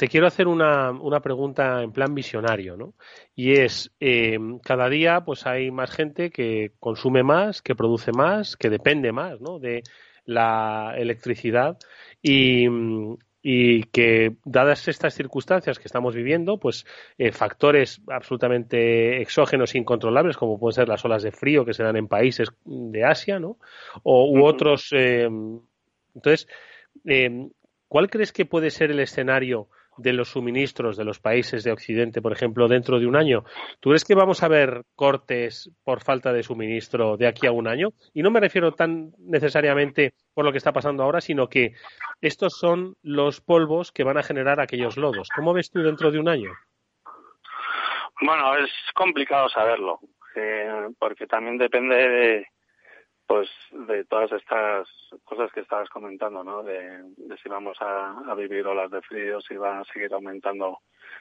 [0.00, 2.94] te quiero hacer una, una, pregunta en plan visionario, ¿no?
[3.36, 8.56] Y es, eh, cada día pues hay más gente que consume más, que produce más,
[8.56, 9.58] que depende más, ¿no?
[9.58, 9.82] De
[10.24, 11.76] la electricidad
[12.22, 12.66] y,
[13.42, 16.86] y que dadas estas circunstancias que estamos viviendo, pues
[17.18, 21.82] eh, factores absolutamente exógenos e incontrolables, como pueden ser las olas de frío que se
[21.82, 23.58] dan en países de Asia, ¿no?
[24.02, 24.94] O u otros.
[24.94, 25.28] Eh,
[26.14, 26.48] entonces,
[27.04, 27.50] eh,
[27.86, 29.68] ¿cuál crees que puede ser el escenario
[30.00, 33.44] de los suministros de los países de Occidente, por ejemplo, dentro de un año.
[33.80, 37.68] ¿Tú crees que vamos a ver cortes por falta de suministro de aquí a un
[37.68, 37.90] año?
[38.14, 41.74] Y no me refiero tan necesariamente por lo que está pasando ahora, sino que
[42.20, 45.28] estos son los polvos que van a generar aquellos lodos.
[45.34, 46.50] ¿Cómo ves tú dentro de un año?
[48.22, 50.00] Bueno, es complicado saberlo,
[50.36, 52.46] eh, porque también depende de,
[53.30, 54.88] pues de todas estas
[55.22, 56.64] cosas que estabas comentando, ¿no?
[56.64, 57.00] De,
[57.40, 60.80] si vamos a, vivir olas de frío, si va a seguir aumentando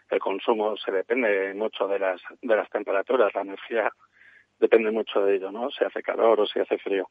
[0.09, 3.93] el consumo, se depende mucho de las de las temperaturas, la energía
[4.59, 5.69] depende mucho de ello, ¿no?
[5.69, 7.07] Si hace calor o si hace frío.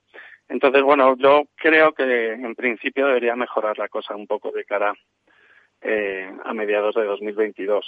[0.48, 4.94] Entonces, bueno, yo creo que en principio debería mejorar la cosa un poco de cara
[5.80, 7.86] eh, a mediados de 2022.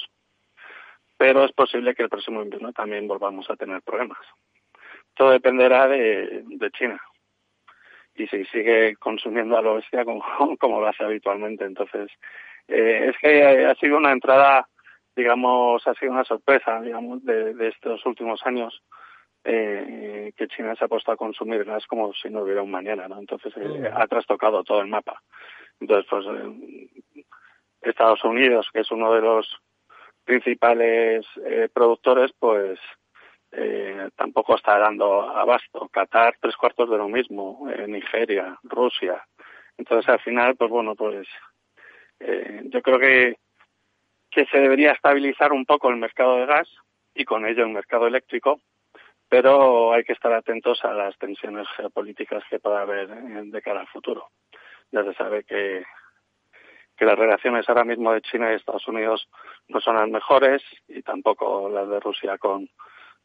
[1.18, 4.20] Pero es posible que el próximo invierno también volvamos a tener problemas
[5.20, 6.98] todo dependerá de, China
[8.14, 10.24] y si sigue consumiendo a lo bestia como,
[10.58, 11.66] como lo hace habitualmente.
[11.66, 12.10] Entonces,
[12.66, 14.66] eh, es que ha sido una entrada,
[15.14, 18.82] digamos, ha sido una sorpresa, digamos, de, estos últimos años
[19.44, 23.06] eh, que China se ha puesto a consumir gas como si no hubiera un mañana,
[23.06, 23.18] ¿no?
[23.18, 25.20] Entonces, eh, ha trastocado todo el mapa.
[25.80, 26.24] Entonces, pues,
[27.82, 29.54] Estados Unidos, que es uno de los
[30.24, 31.26] principales
[31.74, 32.80] productores, pues,
[33.52, 35.88] eh, tampoco está dando abasto.
[35.88, 37.68] Qatar, tres cuartos de lo mismo.
[37.70, 39.24] Eh, Nigeria, Rusia.
[39.76, 41.26] Entonces, al final, pues bueno, pues
[42.20, 43.36] eh, yo creo que,
[44.30, 46.68] que se debería estabilizar un poco el mercado de gas
[47.14, 48.60] y con ello el mercado eléctrico,
[49.28, 53.88] pero hay que estar atentos a las tensiones geopolíticas que pueda haber de cara al
[53.88, 54.28] futuro.
[54.92, 55.84] Ya se sabe que,
[56.96, 59.28] que las relaciones ahora mismo de China y Estados Unidos
[59.68, 62.68] no son las mejores y tampoco las de Rusia con,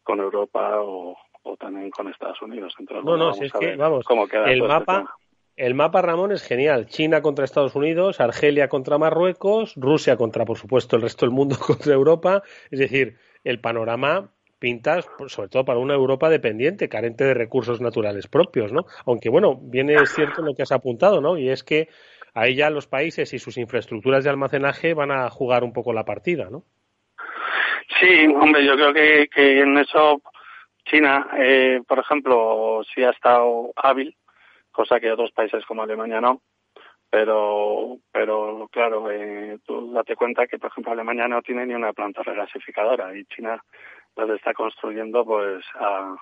[0.06, 1.18] con Europa o,
[1.60, 2.74] también con Estados Unidos.
[2.80, 4.06] Entonces, no, no, si es que, vamos,
[4.46, 5.18] el este mapa,
[5.58, 6.88] el mapa, Ramón, es genial.
[6.88, 11.58] China contra Estados Unidos, Argelia contra Marruecos, Rusia contra, por supuesto, el resto del mundo
[11.66, 12.44] contra Europa.
[12.72, 18.28] Es decir, el panorama pinta, sobre todo para una Europa dependiente, carente de recursos naturales
[18.28, 18.86] propios, ¿no?
[19.06, 21.38] Aunque, bueno, viene es cierto lo que has apuntado, ¿no?
[21.38, 21.90] Y es que
[22.34, 26.06] ahí ya los países y sus infraestructuras de almacenaje van a jugar un poco la
[26.06, 26.64] partida, ¿no?
[28.00, 30.22] Sí, hombre, yo creo que, que en eso
[30.86, 34.16] China, eh, por ejemplo, sí ha estado hábil,
[34.72, 36.42] cosa que otros países como Alemania no.
[37.10, 41.94] Pero, pero claro, eh, tú date cuenta que, por ejemplo, Alemania no tiene ni una
[41.94, 43.64] planta regasificadora y China
[44.16, 46.16] las está construyendo, pues, a,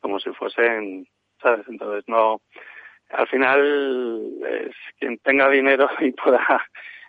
[0.00, 1.06] como si fuesen,
[1.42, 1.66] ¿sabes?
[1.68, 2.40] Entonces, no,
[3.10, 6.64] al final, es quien tenga dinero y pueda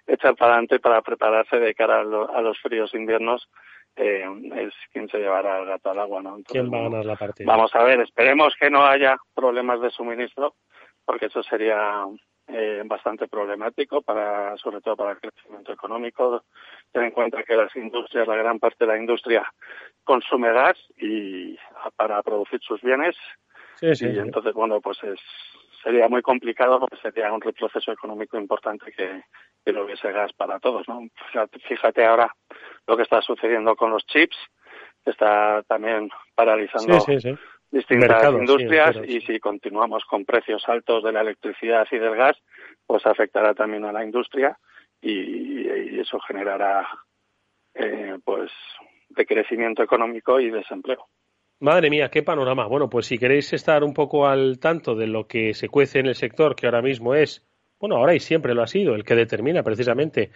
[0.08, 3.50] echar para adelante para prepararse de cara a, los fríos inviernos
[3.96, 6.38] eh, es quien se llevará el gato al agua, ¿no?
[6.46, 7.48] ¿Quién va a ganar la partida?
[7.48, 10.56] Vamos a ver, esperemos que no haya problemas de suministro,
[11.06, 12.06] porque eso sería
[12.48, 16.44] eh, bastante problemático para, sobre todo para el crecimiento económico.
[16.92, 19.52] Ten en cuenta que las industrias, la gran parte de la industria
[20.04, 21.58] consume gas y
[21.96, 23.16] para producir sus bienes.
[23.76, 25.20] Sí, sí, y entonces, bueno, pues es,
[25.86, 29.22] sería muy complicado porque sería un retroceso económico importante que,
[29.64, 31.08] que no hubiese gas para todos, ¿no?
[31.68, 32.36] Fíjate ahora
[32.88, 34.36] lo que está sucediendo con los chips,
[35.04, 36.98] que está también paralizando
[37.72, 42.36] distintas industrias y si continuamos con precios altos de la electricidad y del gas,
[42.88, 44.58] pues afectará también a la industria
[45.02, 46.88] y, eso generará
[47.74, 48.52] eh, pues
[49.10, 51.08] decrecimiento económico y desempleo.
[51.60, 52.68] Madre mía, qué panorama.
[52.68, 56.08] Bueno, pues si queréis estar un poco al tanto de lo que se cuece en
[56.08, 57.48] el sector, que ahora mismo es,
[57.80, 60.32] bueno, ahora y siempre lo ha sido, el que determina precisamente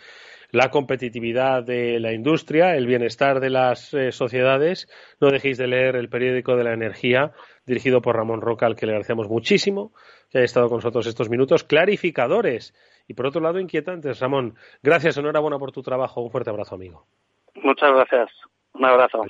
[0.52, 4.88] la competitividad de la industria, el bienestar de las eh, sociedades,
[5.20, 7.34] no dejéis de leer el periódico de la energía,
[7.66, 9.94] dirigido por Ramón Roca, al que le agradecemos muchísimo
[10.32, 12.74] que haya estado con nosotros estos minutos clarificadores
[13.08, 14.20] y por otro lado inquietantes.
[14.20, 16.22] Ramón, gracias, enhorabuena por tu trabajo.
[16.22, 17.06] Un fuerte abrazo, amigo.
[17.56, 18.30] Muchas gracias.
[18.74, 19.22] Un abrazo.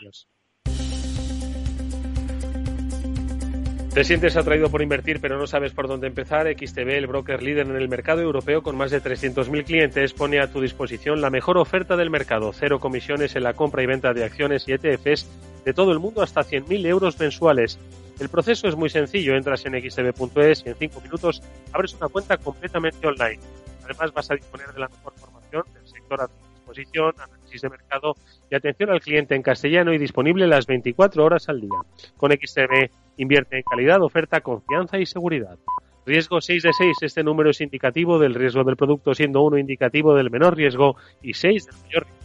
[3.94, 6.48] Te sientes atraído por invertir pero no sabes por dónde empezar.
[6.48, 10.52] XTB, el broker líder en el mercado europeo con más de 300.000 clientes, pone a
[10.52, 12.54] tu disposición la mejor oferta del mercado.
[12.54, 15.28] Cero comisiones en la compra y venta de acciones y ETFs
[15.66, 17.80] de todo el mundo hasta 100.000 euros mensuales.
[18.20, 19.36] El proceso es muy sencillo.
[19.36, 21.42] Entras en xtb.es y en 5 minutos
[21.74, 23.40] abres una cuenta completamente online.
[23.86, 27.14] Además vas a disponer de la mejor formación del sector a tu disposición,
[27.50, 28.16] análisis de mercado
[28.50, 31.80] y atención al cliente en castellano y disponible las 24 horas al día.
[32.18, 35.60] Con XTB Invierte en calidad, oferta, confianza y seguridad.
[36.06, 40.16] Riesgo 6 de 6, este número es indicativo del riesgo del producto, siendo 1 indicativo
[40.16, 42.19] del menor riesgo y 6 del mayor riesgo.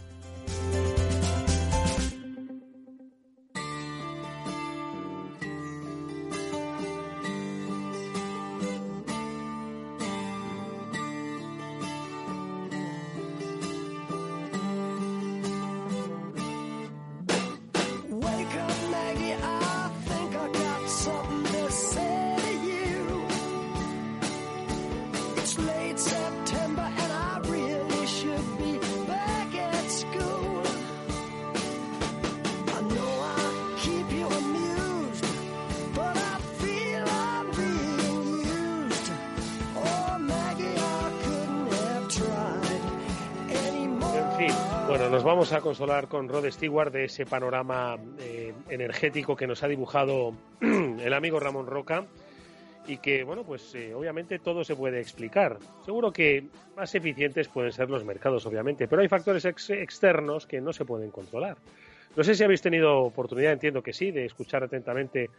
[45.75, 51.13] A consolar con Rod Stewart de ese panorama eh, energético que nos ha dibujado el
[51.13, 52.05] amigo Ramón Roca
[52.87, 55.57] y que, bueno, pues eh, obviamente todo se puede explicar.
[55.83, 56.45] Seguro que
[56.77, 61.11] más eficientes pueden ser los mercados, obviamente, pero hay factores externos que no se pueden
[61.11, 61.57] controlar.
[62.15, 65.29] No sé si habéis tenido oportunidad, entiendo que sí, de escuchar atentamente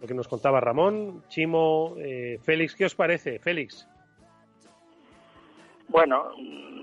[0.00, 2.76] lo que nos contaba Ramón, Chimo, eh, Félix.
[2.76, 3.86] ¿Qué os parece, Félix?
[5.92, 6.30] Bueno,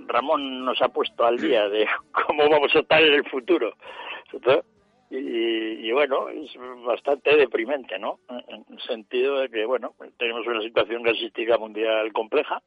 [0.05, 1.87] Ramón nos ha puesto al día de
[2.27, 3.73] cómo vamos a estar en el futuro.
[5.09, 6.51] Y, bueno, es
[6.85, 8.19] bastante deprimente, ¿no?
[8.29, 12.61] En el sentido de que, bueno, tenemos una situación gasística mundial compleja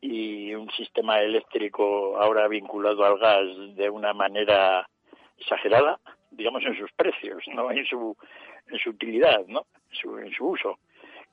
[0.00, 4.88] y un sistema eléctrico ahora vinculado al gas de una manera
[5.36, 5.98] exagerada,
[6.30, 8.16] digamos en sus precios, no en su,
[8.68, 9.66] en su utilidad, ¿no?
[9.90, 10.78] en su uso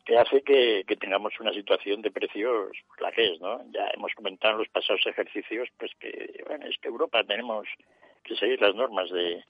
[0.08, 3.62] que hace que, tengamos una situación de precios la que es, ¿no?
[3.72, 7.68] Ya hemos comentado en los pasados ejercicios, pues que, bueno, es que Europa tenemos
[8.24, 9.44] que seguir las normas de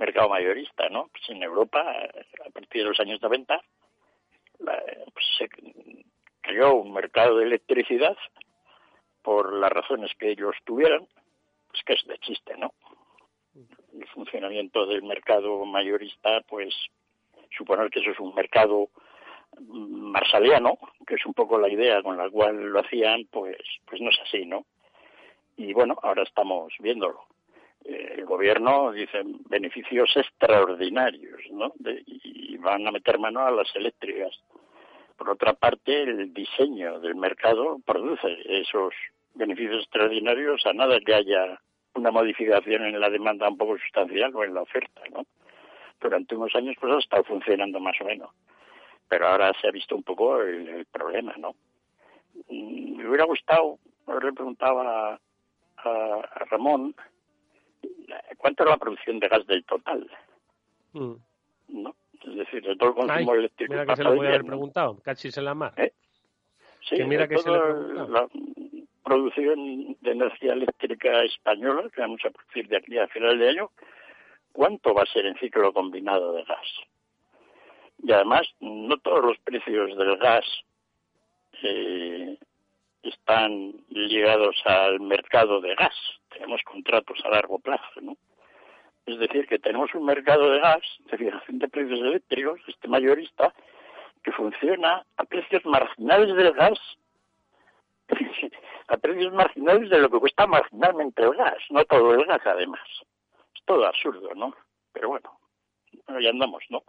[0.00, 1.08] mercado mayorista, ¿no?
[1.12, 3.62] Pues en Europa, a partir de los años 90,
[4.58, 5.48] pues se
[6.40, 8.16] creó un mercado de electricidad
[9.22, 11.06] por las razones que ellos tuvieran,
[11.70, 12.74] pues que es de chiste, ¿no?
[13.54, 16.74] El funcionamiento del mercado mayorista, pues
[17.56, 18.88] suponer que eso es un mercado
[19.60, 24.10] marsaliano, que es un poco la idea con la cual lo hacían, pues, pues no
[24.10, 24.64] es así, ¿no?
[25.56, 27.24] Y bueno, ahora estamos viéndolo.
[27.84, 31.72] Eh, el gobierno dice beneficios extraordinarios, ¿no?
[31.84, 34.40] y van a meter mano a las eléctricas.
[35.16, 38.94] Por otra parte, el diseño del mercado produce esos
[39.34, 41.60] beneficios extraordinarios a nada que haya
[41.94, 45.26] una modificación en la demanda un poco sustancial o en la oferta, ¿no?
[46.00, 48.30] Durante unos años pues ha estado funcionando más o menos
[49.12, 51.54] pero ahora se ha visto un poco el, problema, ¿no?
[52.48, 55.20] Mm, me hubiera gustado, le preguntaba
[55.76, 56.94] a, Ramón,
[58.38, 60.10] ¿cuánto es la producción de gas del total?
[60.94, 61.12] Mm.
[61.68, 61.94] ¿No?
[62.26, 63.74] Es decir, de todo el consumo eléctrico.
[63.74, 65.74] Mira que se lo voy a haber preguntado, cachis en la mar.
[65.76, 65.92] ¿Eh?
[66.88, 68.26] Sí, mira que se la
[69.04, 73.70] producción de energía eléctrica española, que vamos a producir de aquí a final de año,
[74.52, 76.66] ¿cuánto va a ser en ciclo combinado de gas?
[78.02, 80.44] Y además, no todos los precios del gas
[81.62, 82.36] eh,
[83.02, 85.94] están ligados al mercado de gas.
[86.30, 88.16] Tenemos contratos a largo plazo, ¿no?
[89.06, 93.52] Es decir, que tenemos un mercado de gas, de fijación de precios eléctricos, este mayorista,
[94.22, 96.78] que funciona a precios marginales del gas,
[98.88, 102.86] a precios marginales de lo que cuesta marginalmente el gas, no todo el gas además.
[103.54, 104.54] Es todo absurdo, ¿no?
[104.92, 105.38] Pero bueno,
[106.20, 106.82] ya andamos, ¿no?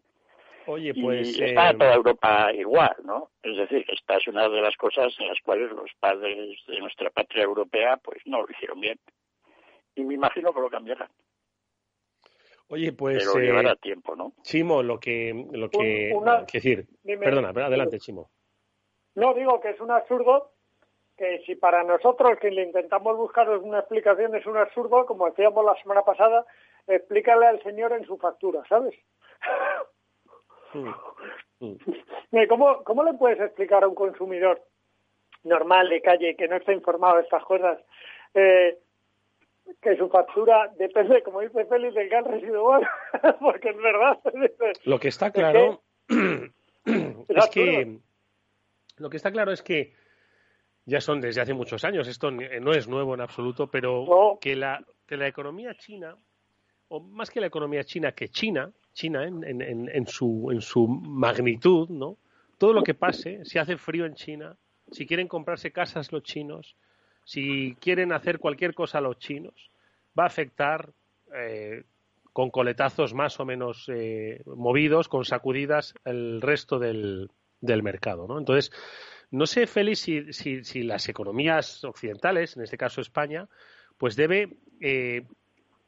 [0.67, 1.37] Oye, pues.
[1.37, 3.31] Y está eh, toda Europa igual, ¿no?
[3.41, 7.09] Es decir, esta es una de las cosas en las cuales los padres de nuestra
[7.09, 8.99] patria europea, pues no lo hicieron bien.
[9.95, 11.09] Y me imagino que lo cambiarán.
[12.69, 13.25] Oye, pues.
[13.25, 14.33] Pero llevará tiempo, ¿no?
[14.41, 15.47] Chimo, lo que.
[15.51, 16.13] Lo que
[16.53, 16.87] decir.
[17.03, 18.29] Perdona, adelante, Chimo.
[19.15, 20.53] No, digo que es un absurdo
[21.15, 25.63] que si para nosotros que le intentamos buscar una explicación es un absurdo, como decíamos
[25.63, 26.45] la semana pasada,
[26.87, 28.95] explícale al señor en su factura, ¿sabes?
[32.49, 34.61] ¿Cómo, ¿Cómo le puedes explicar a un consumidor
[35.43, 37.79] normal de calle que no está informado de estas cosas
[38.33, 38.77] eh,
[39.81, 42.87] que su factura depende, como dice Félix, del gas residual?
[43.39, 44.19] Porque es verdad.
[44.85, 45.81] Lo que está claro
[46.85, 47.99] es que,
[48.97, 49.93] lo que está claro es que
[50.85, 54.83] ya son desde hace muchos años, esto no es nuevo en absoluto, pero que, la,
[55.07, 56.17] que la economía china,
[56.89, 60.87] o más que la economía china, que China, China en, en, en, su, en su
[60.87, 62.17] magnitud, ¿no?
[62.57, 64.55] Todo lo que pase, si hace frío en China,
[64.91, 66.75] si quieren comprarse casas los chinos,
[67.25, 69.69] si quieren hacer cualquier cosa los chinos,
[70.17, 70.91] va a afectar
[71.35, 71.83] eh,
[72.31, 77.29] con coletazos más o menos eh, movidos, con sacudidas el resto del,
[77.61, 78.39] mercado, ¿no?
[78.39, 78.71] Entonces,
[79.31, 83.47] no sé, Félix, si, si, si, las economías occidentales, en este caso España,
[83.97, 85.23] pues debe eh,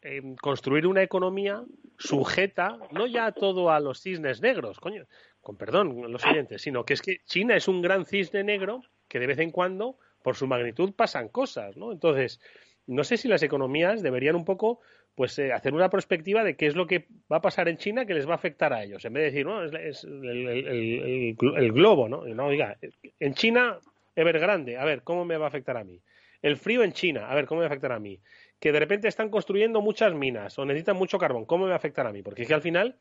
[0.05, 1.63] eh, construir una economía
[1.97, 5.07] sujeta no ya todo a los cisnes negros, coño,
[5.41, 9.19] con perdón los oyentes, sino que es que China es un gran cisne negro que
[9.19, 11.91] de vez en cuando, por su magnitud, pasan cosas, ¿no?
[11.91, 12.39] Entonces,
[12.85, 14.79] no sé si las economías deberían un poco
[15.15, 18.05] pues eh, hacer una perspectiva de qué es lo que va a pasar en China
[18.05, 22.07] que les va a afectar a ellos, en vez de decir, no, es, el, globo,
[22.09, 22.25] ¿no?
[22.25, 22.77] no, oiga,
[23.19, 23.79] en China,
[24.15, 25.99] Evergrande, a ver, ¿cómo me va a afectar a mí?
[26.41, 28.19] El frío en China, a ver, ¿cómo me va a afectar a mí?
[28.65, 31.77] Que de repente están construyendo muchas minas o necesitan mucho carbón, ¿cómo me va a
[31.77, 32.23] afectar a mí?
[32.23, 32.95] Porque es que al final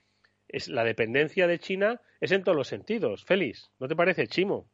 [0.46, 3.24] es, la dependencia de China es en todos los sentidos.
[3.24, 4.66] Félix, ¿no te parece, Chimo?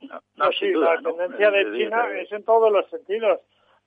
[0.00, 3.40] No, sí, la dependencia de China es en todos los sentidos.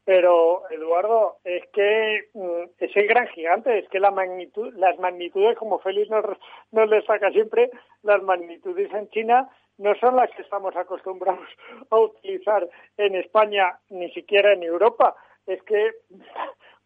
[0.04, 5.58] Pero, Eduardo, es que mm, es el gran gigante, es que la magnitud, las magnitudes,
[5.58, 6.26] como Félix nos,
[6.74, 7.72] nos destaca siempre,
[8.04, 9.50] las magnitudes en China
[9.80, 11.50] no son las que estamos acostumbrados
[11.90, 15.16] a utilizar en España, ni siquiera en Europa.
[15.48, 15.92] Es que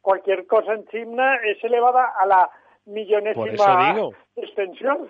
[0.02, 2.50] cualquier cosa en China es elevada a la
[2.86, 5.10] millonésima extensión.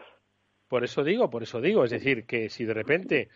[0.68, 1.84] Por eso digo, por eso digo.
[1.84, 3.30] Es decir, que si de repente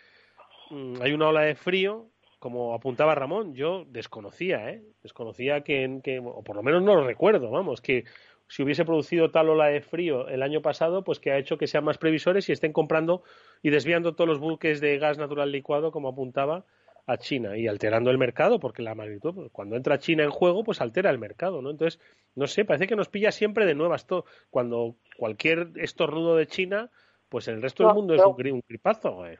[0.70, 2.06] mm, hay una ola de frío,
[2.38, 4.82] como apuntaba Ramón, yo desconocía, ¿eh?
[5.02, 8.04] Desconocía que, que, o por lo menos no lo recuerdo, vamos, que
[8.48, 11.66] si hubiese producido tal ola de frío el año pasado, pues que ha hecho que
[11.66, 13.22] sean más previsores y estén comprando
[13.62, 16.66] y desviando todos los buques de gas natural licuado, como apuntaba,
[17.06, 20.64] a China y alterando el mercado, porque la magnitud, pues, cuando entra China en juego,
[20.64, 21.70] pues altera el mercado, ¿no?
[21.70, 22.00] Entonces,
[22.34, 24.06] no sé, parece que nos pilla siempre de nuevas.
[24.50, 26.90] Cuando cualquier estornudo de China,
[27.28, 29.38] pues el resto del mundo es un, un gripazo, ¿eh?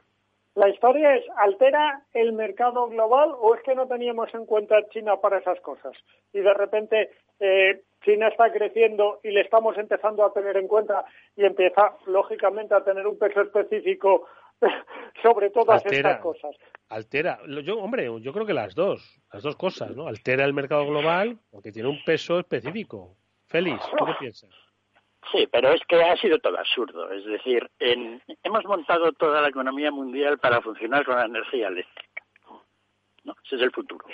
[0.55, 5.17] La historia es, ¿altera el mercado global o es que no teníamos en cuenta China
[5.17, 5.91] para esas cosas?
[6.31, 7.09] Y de repente
[7.41, 11.03] eh, China está creciendo y le estamos empezando a tener en cuenta
[11.35, 14.27] y empieza, lógicamente, a tener un peso específico
[15.21, 16.55] sobre todas estas cosas.
[16.89, 20.07] Altera, yo, hombre, yo creo que las dos, las dos cosas, ¿no?
[20.07, 23.15] Altera el mercado global porque tiene un peso específico.
[23.47, 24.49] Félix, ¿tú qué piensas?
[25.31, 27.11] Sí, pero es que ha sido todo absurdo.
[27.11, 32.23] Es decir, hemos montado toda la economía mundial para funcionar con la energía eléctrica.
[33.23, 33.35] ¿no?
[33.43, 34.05] Ese es el futuro.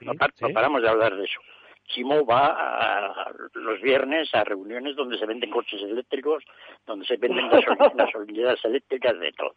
[0.00, 0.12] No,
[0.52, 1.40] paramos de hablar de eso.
[1.86, 6.44] Chimo va los viernes a reuniones donde se venden coches eléctricos,
[6.86, 7.48] donde se venden
[7.94, 9.54] gasolineras eléctricas, de todo.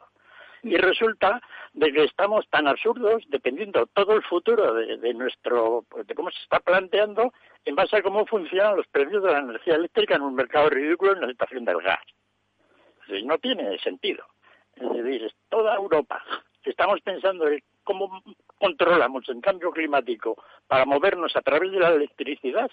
[0.62, 1.42] Y resulta
[1.74, 6.42] de que estamos tan absurdos, dependiendo todo el futuro de, de nuestro, de cómo se
[6.44, 7.34] está planteando,
[7.66, 11.14] en base a cómo funcionan los precios de la energía eléctrica en un mercado ridículo
[11.14, 12.04] en la situación del gas.
[13.24, 14.26] no tiene sentido.
[14.76, 16.24] Es decir, toda Europa,
[16.64, 18.22] estamos pensando en cómo
[18.60, 20.36] controlamos el cambio climático
[20.68, 22.70] para movernos a través de la electricidad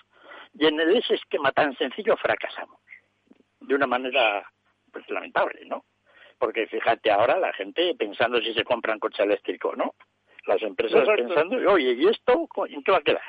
[0.54, 2.78] y en ese esquema tan sencillo fracasamos
[3.60, 4.48] de una manera
[4.92, 5.84] pues lamentable, ¿no?
[6.38, 9.94] Porque fíjate ahora la gente pensando si se compran coche eléctrico o no.
[10.46, 13.22] Las empresas pensando, oye, ¿y esto en qué va a quedar?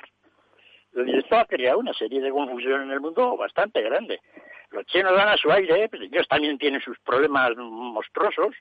[1.05, 4.19] Y esto ha creado una serie de confusión en el mundo bastante grande.
[4.71, 8.55] Los chinos dan a su aire, pero ellos también tienen sus problemas monstruosos,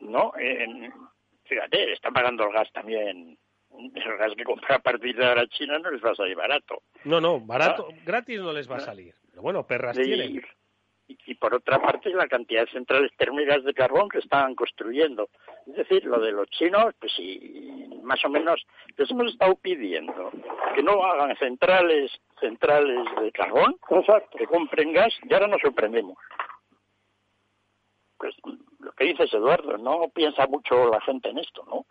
[0.00, 0.32] ¿no?
[1.48, 3.38] Fíjate, están pagando el gas también.
[3.70, 6.82] El gas que compra a partir de ahora China no les va a salir barato.
[7.04, 9.14] No, no, barato, gratis no les va a salir.
[9.30, 10.42] Pero bueno, perras tienen
[11.08, 15.30] y, por otra parte la cantidad de centrales térmicas de carbón que estaban construyendo.
[15.66, 18.64] Es decir, lo de los chinos, pues sí, más o menos
[18.96, 20.30] les hemos estado pidiendo
[20.74, 23.76] que no hagan centrales centrales de carbón,
[24.36, 26.16] que compren gas y ahora nos sorprendemos.
[28.18, 28.34] Pues
[28.88, 31.84] lo que dices Eduardo, no piensa mucho la gente en esto, ¿no?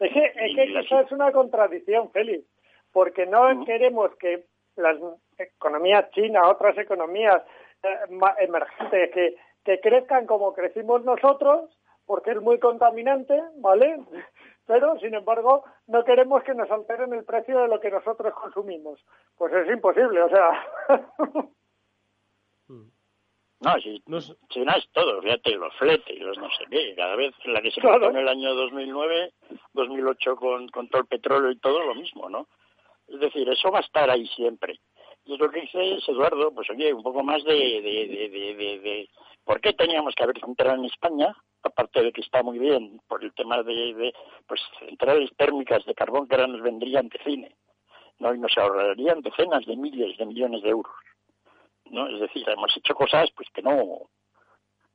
[0.00, 2.44] Es que, es que eso es una contradicción, Félix,
[2.90, 4.44] porque no queremos que
[4.76, 4.96] las
[5.38, 7.42] economías chinas, otras economías,
[8.38, 11.70] emergentes que, que crezcan como crecimos nosotros,
[12.06, 14.00] porque es muy contaminante, ¿vale?
[14.66, 19.04] Pero, sin embargo, no queremos que nos alteren el precio de lo que nosotros consumimos.
[19.36, 20.66] Pues es imposible, o sea.
[23.60, 24.02] No, si,
[24.50, 27.80] China es todo, fíjate, los fletes, los no sé qué, cada vez la que se
[27.80, 28.10] claro.
[28.10, 29.32] en el año 2009,
[29.72, 32.48] 2008 con, con todo el petróleo y todo, lo mismo, ¿no?
[33.08, 34.78] Es decir, eso va a estar ahí siempre.
[35.24, 39.08] Y lo que dice es Eduardo, pues oye, un poco más de, de, de, de,
[39.44, 43.24] por qué teníamos que haber centrado en España, aparte de que está muy bien por
[43.24, 44.12] el tema de,
[44.46, 47.56] pues centrales térmicas de carbón que ahora nos vendrían de cine,
[48.18, 48.34] ¿no?
[48.34, 50.94] Y nos ahorrarían decenas de miles de millones de euros,
[51.90, 52.08] ¿no?
[52.08, 54.08] Es decir, hemos hecho cosas pues que no,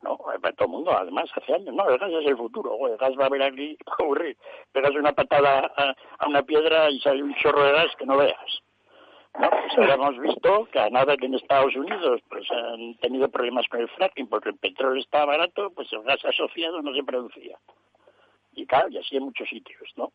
[0.02, 2.98] no, para todo el mundo, además, hace años, no, el gas es el futuro, el
[2.98, 4.38] gas va a haber aquí, va a ocurrir,
[4.72, 5.72] pegas una patada
[6.20, 8.62] a, una piedra y sale un chorro de gas que no veas.
[9.40, 13.30] No, pues ahora hemos visto que a nada que en Estados Unidos pues han tenido
[13.30, 17.04] problemas con el fracking porque el petróleo estaba barato, pues el gas asociado no se
[17.04, 17.58] producía.
[18.54, 20.12] Y claro, y así en muchos sitios, ¿no?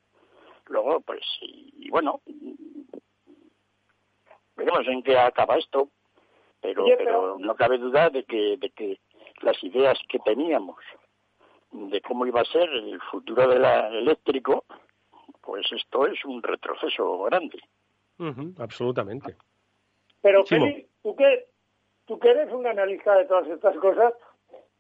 [0.66, 2.20] Luego, pues, y, bueno,
[4.56, 5.88] veremos en qué acaba esto,
[6.74, 8.98] pero, pero no cabe duda de que, de que
[9.42, 10.76] las ideas que teníamos
[11.72, 14.64] de cómo iba a ser el futuro del eléctrico,
[15.42, 17.58] pues esto es un retroceso grande.
[18.58, 19.36] absolutamente.
[20.22, 21.46] Pero, Feli, ¿tú que,
[22.06, 24.14] tú que eres un analista de todas estas cosas,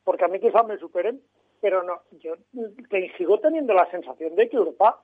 [0.04, 1.20] porque a mí quizás me superen,
[1.60, 2.34] pero no, yo
[2.88, 5.02] te sigo teniendo la sensación de que Europa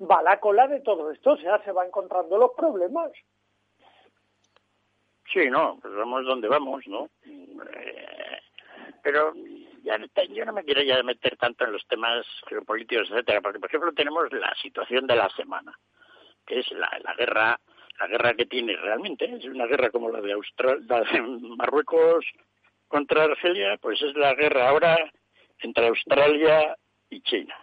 [0.00, 3.12] va a la cola de todo esto, o sea, se va encontrando los problemas.
[5.32, 7.08] Sí, no, pues vamos donde vamos, ¿no?
[7.24, 8.38] Eh,
[9.02, 9.32] pero
[9.82, 13.68] ya, yo no me quiero ya meter tanto en los temas geopolíticos, etcétera, porque por
[13.68, 15.72] ejemplo tenemos la situación de la semana,
[16.46, 17.58] que es la, la guerra,
[17.98, 21.04] la guerra que tiene realmente, es una guerra como la de Australia,
[21.56, 22.26] Marruecos
[22.88, 24.98] contra Argelia, pues es la guerra ahora
[25.60, 26.76] entre Australia
[27.08, 27.56] y China.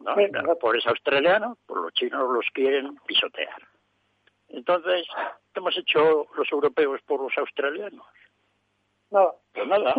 [0.00, 0.56] ¿no?
[0.56, 3.71] Por es australiano, por los chinos los quieren pisotear.
[4.52, 5.06] Entonces,
[5.52, 8.06] ¿qué hemos hecho los europeos por los australianos?
[9.10, 9.32] Nada.
[9.52, 9.94] Pues nada.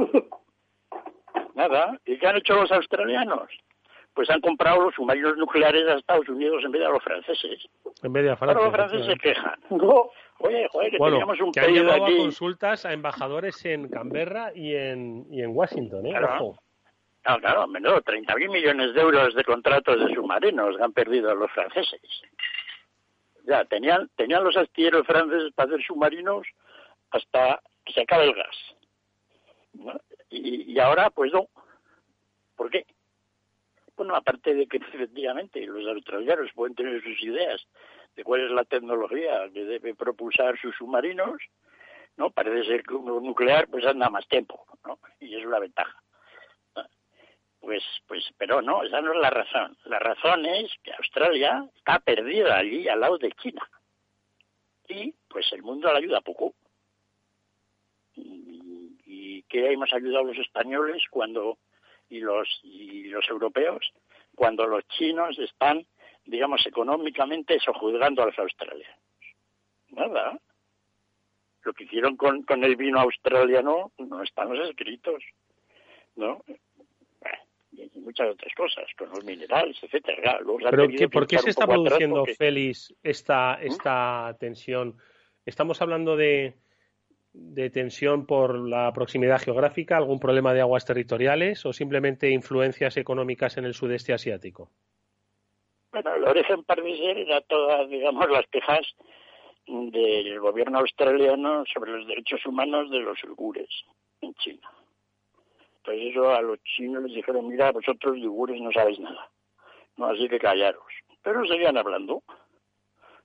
[1.56, 2.00] Nada.
[2.06, 3.50] ¿Y qué han hecho los australianos?
[4.14, 7.68] Pues han comprado los submarinos nucleares a Estados Unidos en vez de a los franceses.
[8.04, 8.64] En vez de a Francia.
[8.64, 9.60] Ahora los franceses se quejan.
[10.40, 12.18] Oye, joder, que teníamos un que han llevado aquí.
[12.18, 16.12] consultas a embajadores en Canberra y en, y en Washington, ¿eh?
[16.12, 16.56] Claro.
[17.22, 22.02] Claro, claro, menudo, 30.000 millones de euros de contratos de submarinos han perdido los franceses.
[23.44, 26.48] Ya, tenían, tenían los astilleros franceses para hacer submarinos
[27.12, 28.56] hasta que se acabe el gas.
[30.30, 31.48] Y, ahora, pues no.
[32.56, 32.86] ¿Por qué?
[33.96, 37.66] Bueno, aparte de que efectivamente los australianos pueden tener sus ideas
[38.16, 41.42] de cuál es la tecnología que debe propulsar sus submarinos,
[42.18, 42.30] ¿no?
[42.30, 45.00] Parece ser que un nuclear pues anda más tiempo, ¿no?
[45.20, 46.03] Y es una ventaja.
[47.64, 49.78] Pues, pues, pero no, esa no es la razón.
[49.86, 53.66] La razón es que Australia está perdida allí al lado de China.
[54.90, 56.54] Y pues el mundo la ayuda poco.
[58.18, 61.58] ¿Y, qué hemos ayudado los españoles cuando
[62.10, 63.94] y los y los europeos
[64.36, 65.86] cuando los chinos están,
[66.26, 69.00] digamos, económicamente sojuzgando a los australianos?
[69.92, 70.38] Nada.
[71.62, 75.24] Lo que hicieron con, con el vino australiano no están los escritos.
[76.16, 76.44] ¿no?
[77.94, 80.40] Y muchas otras cosas, con los minerales, etcétera.
[80.70, 83.68] Pero ¿por qué se está produciendo, Félix, esta, ¿Mm?
[83.68, 84.98] esta tensión?
[85.46, 86.56] ¿Estamos hablando de,
[87.34, 93.58] de tensión por la proximidad geográfica, algún problema de aguas territoriales o simplemente influencias económicas
[93.58, 94.70] en el sudeste asiático?
[95.92, 98.82] Bueno, el origen parece era todas, digamos, las quejas
[99.68, 103.70] del gobierno australiano sobre los derechos humanos de los uigures
[104.22, 104.70] en China.
[105.84, 109.30] Pues eso a los chinos les dijeron, mira, vosotros yugures no sabéis nada,
[109.98, 110.84] no así que callaros.
[111.22, 112.24] Pero seguían hablando,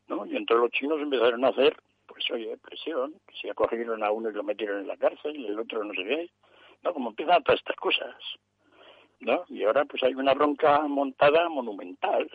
[0.09, 0.27] ¿no?
[0.27, 4.33] Y entonces los chinos empezaron a hacer, pues oye, presión, si acogieron a uno y
[4.33, 6.31] lo metieron en la cárcel, el otro no sé qué,
[6.83, 6.93] ¿no?
[6.93, 8.17] Como empiezan todas estas cosas,
[9.21, 9.45] ¿no?
[9.49, 12.29] Y ahora pues hay una bronca montada monumental.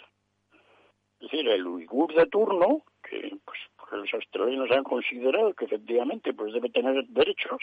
[1.20, 3.60] Es decir, el uigur de turno, que pues
[3.92, 7.62] los australianos han considerado que efectivamente pues debe tener derechos,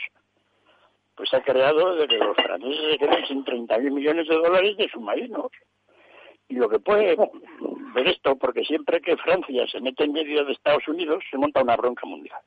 [1.21, 4.89] pues ha creado de que los franceses se queden sin 30.000 millones de dólares de
[4.89, 5.53] submarinos.
[6.49, 7.15] Y lo que puede
[7.95, 11.61] ver esto, porque siempre que Francia se mete en medio de Estados Unidos, se monta
[11.61, 12.41] una bronca mundial.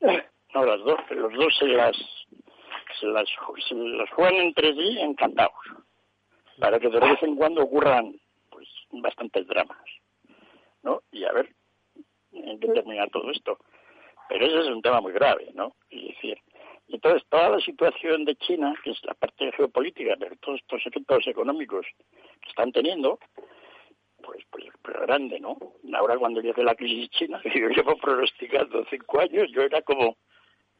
[0.00, 1.96] No, las dos, los dos se las,
[2.98, 3.28] se las,
[3.68, 5.54] se las juegan entre sí encantados,
[6.58, 8.12] para que de vez en cuando ocurran
[8.50, 9.78] pues bastantes dramas.
[10.82, 11.00] ¿no?
[11.12, 11.48] Y a ver
[12.32, 13.56] en qué termina todo esto.
[14.28, 15.76] Pero ese es un tema muy grave, ¿no?
[15.90, 16.40] Es decir,
[16.94, 21.26] entonces, toda la situación de China, que es la parte geopolítica, pero todos estos efectos
[21.26, 21.86] económicos
[22.40, 23.18] que están teniendo,
[24.22, 24.64] pues, pues,
[25.06, 25.56] grande, ¿no?
[25.94, 30.16] Ahora cuando llegue la crisis china, que yo llevo pronosticando cinco años, yo era como,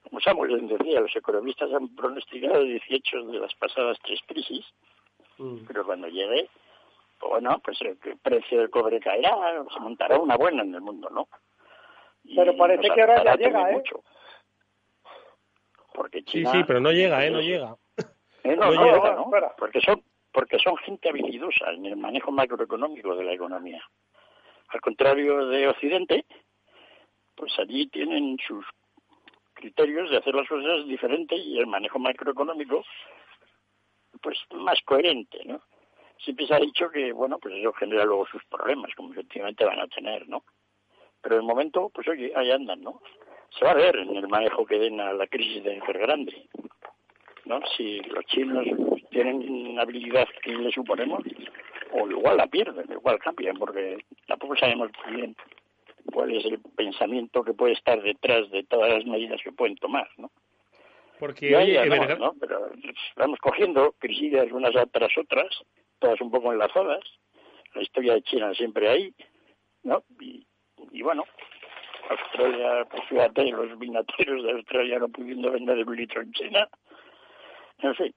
[0.03, 4.65] como Samuel decía, los economistas han pronosticado 18 de las pasadas tres crisis,
[5.39, 5.67] mm.
[5.67, 6.49] pero cuando llegue,
[7.19, 11.11] pues bueno, pues el, precio del cobre caerá, se montará una buena en el mundo,
[11.11, 11.29] ¿no?
[12.35, 13.75] pero parece que ahora ya llega, ¿eh?
[13.75, 14.03] Mucho.
[15.95, 17.31] Porque sí, sí, pero no llega, ¿eh?
[17.31, 17.77] No llega.
[18.43, 19.31] Eh, no, llega, ¿no?
[19.57, 23.81] Porque son, porque son gente habilidosa en el manejo macroeconómico de la economía.
[24.69, 26.27] Al contrario de Occidente,
[27.37, 28.67] pues allí tienen sus
[29.55, 32.85] criterios de hacer las cosas diferentes y el manejo macroeconómico,
[34.21, 35.63] pues más coherente, ¿no?
[36.19, 39.81] Siempre se ha dicho que, bueno, pues eso genera luego sus problemas, como efectivamente van
[39.81, 40.45] a tener, ¿no?
[41.23, 43.01] Pero el momento, pues oye, ahí andan, ¿no?
[43.59, 46.49] Se va a ver en el manejo que den a la crisis de Evergrande.
[47.45, 47.61] ¿no?
[47.77, 48.65] Si los chinos
[49.11, 51.23] tienen habilidad que le suponemos,
[51.93, 55.37] o igual la pierden, igual cambian, porque tampoco sabemos muy bien
[56.13, 60.09] cuál es el pensamiento que puede estar detrás de todas las medidas que pueden tomar,
[60.17, 60.31] ¿no?
[61.19, 62.35] Porque, oye, no, ¿no?
[62.41, 62.71] Pero
[63.17, 65.47] vamos cogiendo crisis unas tras otras,
[65.99, 67.05] todas un poco enlazadas.
[67.75, 69.15] La historia de China siempre ahí,
[69.85, 70.03] ¿no?
[70.21, 70.45] Y,
[70.91, 71.25] y bueno,
[72.11, 76.69] Australia, pues fíjate, los vinateros de Australia no pudiendo vender un litro en China.
[77.79, 78.15] En fin.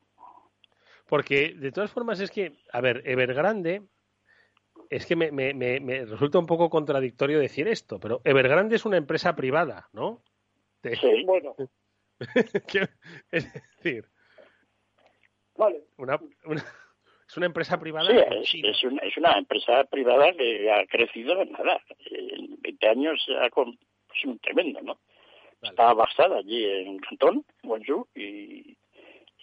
[1.07, 3.83] Porque, de todas formas, es que, a ver, Evergrande,
[4.89, 8.97] es que me, me, me, resulta un poco contradictorio decir esto, pero Evergrande es una
[8.97, 10.21] empresa privada, ¿no?
[10.83, 11.55] Sí, bueno.
[13.31, 14.05] es decir,
[15.55, 15.83] vale.
[15.97, 16.63] una, una,
[17.27, 18.09] es una empresa privada.
[18.43, 21.81] Sí, es, una, es una empresa privada que ha crecido en nada.
[22.09, 24.97] En 20 años ha es un tremendo, ¿no?
[25.61, 28.77] Está basada allí en Cantón, Guangzhou, y,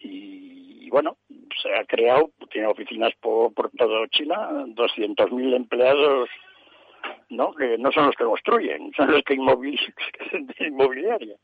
[0.00, 1.18] y, bueno,
[1.60, 6.30] se ha creado, tiene oficinas por, por todo China, 200.000 empleados,
[7.30, 7.52] ¿no?
[7.54, 9.34] Que no son los que construyen, son los que
[10.66, 11.36] inmobiliaria.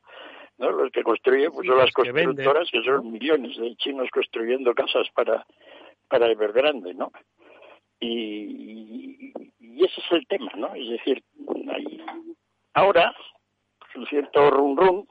[0.59, 0.71] ¿no?
[0.71, 5.45] Los que construyen pues, son las constructoras, que son millones de chinos construyendo casas para
[6.11, 7.13] para Evergrande, ¿no?
[8.01, 10.75] Y, y, ese es el tema, ¿no?
[10.75, 11.23] Es decir,
[11.75, 12.05] hay
[12.75, 13.15] ahora
[13.95, 15.07] un cierto rum rum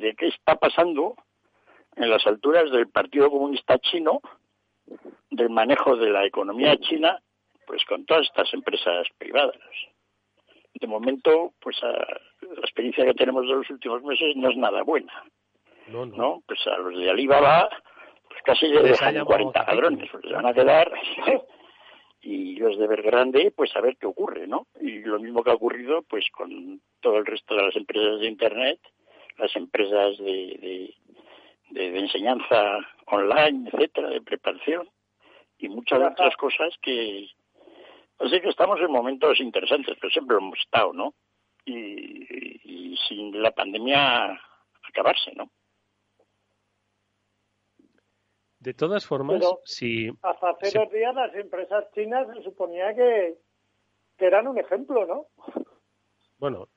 [0.00, 1.14] de qué está pasando
[1.96, 4.20] en las alturas del Partido Comunista Chino,
[5.30, 7.20] del manejo de la economía china,
[7.66, 9.56] pues con todas estas empresas privadas.
[10.74, 15.12] De momento, pues la experiencia que tenemos de los últimos meses no es nada buena.
[15.88, 16.16] No, no.
[16.16, 16.42] ¿no?
[16.46, 17.68] Pues a los de Alibaba
[18.50, 20.90] casi le dejan 40 ladrones, pues le van a quedar
[22.22, 24.66] y los de ver grande, pues a ver qué ocurre, ¿no?
[24.80, 28.26] Y lo mismo que ha ocurrido, pues con todo el resto de las empresas de
[28.26, 28.80] Internet,
[29.38, 30.92] las empresas de,
[31.70, 34.88] de, enseñanza online, etcétera, de preparación
[35.58, 37.28] y muchas otras cosas que,
[38.18, 41.14] así que estamos en momentos interesantes, pero siempre lo hemos estado, ¿no?
[41.64, 44.40] Y, y sin la pandemia
[44.82, 45.50] acabarse, ¿no?
[48.60, 50.10] De todas formas, si...
[50.20, 53.38] Hasta hace dos días las empresas chinas se suponía que,
[54.18, 55.26] eran un ejemplo, ¿no?
[56.36, 56.68] Bueno,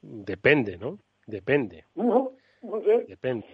[0.00, 0.98] depende, ¿no?
[1.26, 1.84] Depende.
[2.62, 3.06] No, sé.
[3.08, 3.46] Depende.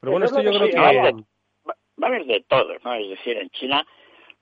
[0.00, 0.76] Pero bueno, esto yo creo que...
[0.76, 2.94] Va, a haber de todo, ¿no?
[2.94, 3.86] Es decir, en China,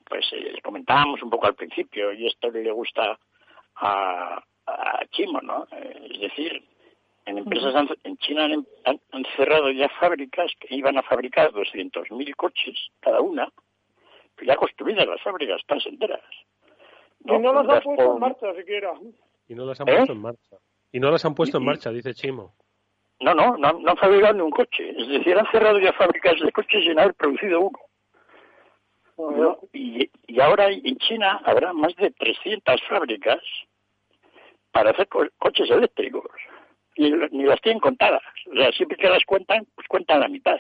[0.09, 3.19] pues eh, comentábamos un poco al principio, y esto le gusta
[3.75, 5.69] a, a Chimo, ¿no?
[5.73, 6.65] Eh, es decir,
[7.27, 8.49] en empresas en China
[8.85, 13.49] han, cerrado ya fábricas que iban a fabricar 200.000 coches cada una,
[14.35, 16.21] pero ya construidas las fábricas, están enteras.
[17.25, 18.93] y no las han puesto en marcha siquiera.
[19.49, 20.57] Y no las han puesto en marcha.
[20.93, 22.55] Y no las han puesto en marcha, dice Chimo.
[23.21, 24.91] No, no, no, han fabricado ni un coche.
[24.91, 27.71] Es decir, han cerrado ya fábricas de coches sin haber producido
[29.17, 29.59] uno.
[29.73, 33.41] y, y, ahora en China habrá más de 300 fábricas
[34.73, 36.25] para hacer coches eléctricos
[36.97, 38.23] ni, ni las tienen contadas.
[38.51, 40.59] O sea, siempre que las cuentan, pues cuentan la mitad.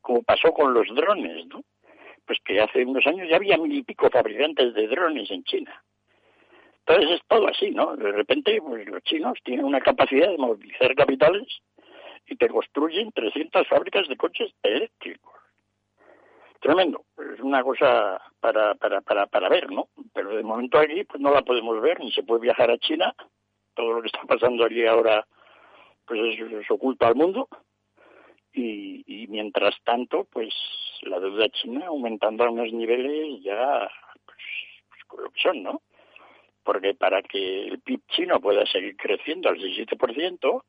[0.00, 1.62] Como pasó con los drones, ¿no?
[2.26, 5.82] Pues que hace unos años ya había mil y pico fabricantes de drones en China.
[6.86, 7.96] Entonces es todo así, ¿no?
[7.96, 11.46] De repente, pues los chinos tienen una capacidad de movilizar capitales
[12.26, 15.34] y te construyen 300 fábricas de coches eléctricos.
[16.60, 17.04] Tremendo.
[17.34, 19.88] Es una cosa para, para, para, para ver, ¿no?
[20.12, 23.14] Pero de momento aquí pues no la podemos ver, ni se puede viajar a China.
[23.74, 25.26] Todo lo que está pasando allí ahora
[26.10, 27.48] pues es, oculto al mundo
[28.52, 30.52] y, mientras tanto pues
[31.02, 33.88] la deuda china aumentando a unos niveles ya
[34.26, 34.38] pues,
[35.08, 35.82] pues lo que son, ¿no?
[36.64, 40.64] Porque para que el PIB chino pueda seguir creciendo al 17%,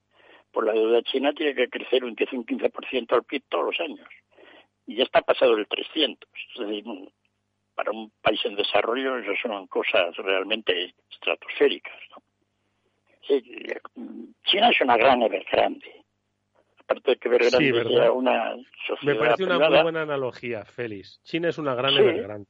[0.52, 3.80] pues la deuda china tiene que crecer un 10 un 15% al PIB todos los
[3.80, 4.08] años.
[4.86, 6.30] Y ya está pasado el 300.
[6.54, 6.84] Es decir,
[7.74, 12.22] para un país en desarrollo eso son cosas realmente estratosféricas, ¿no?
[13.28, 16.06] China es una gran Evergrande.
[16.80, 18.56] Aparte de que Evergrande sí, sea una
[18.88, 21.22] sociedad Me parece una muy buena analogía, Félix.
[21.24, 22.48] China es una gran Evergrande.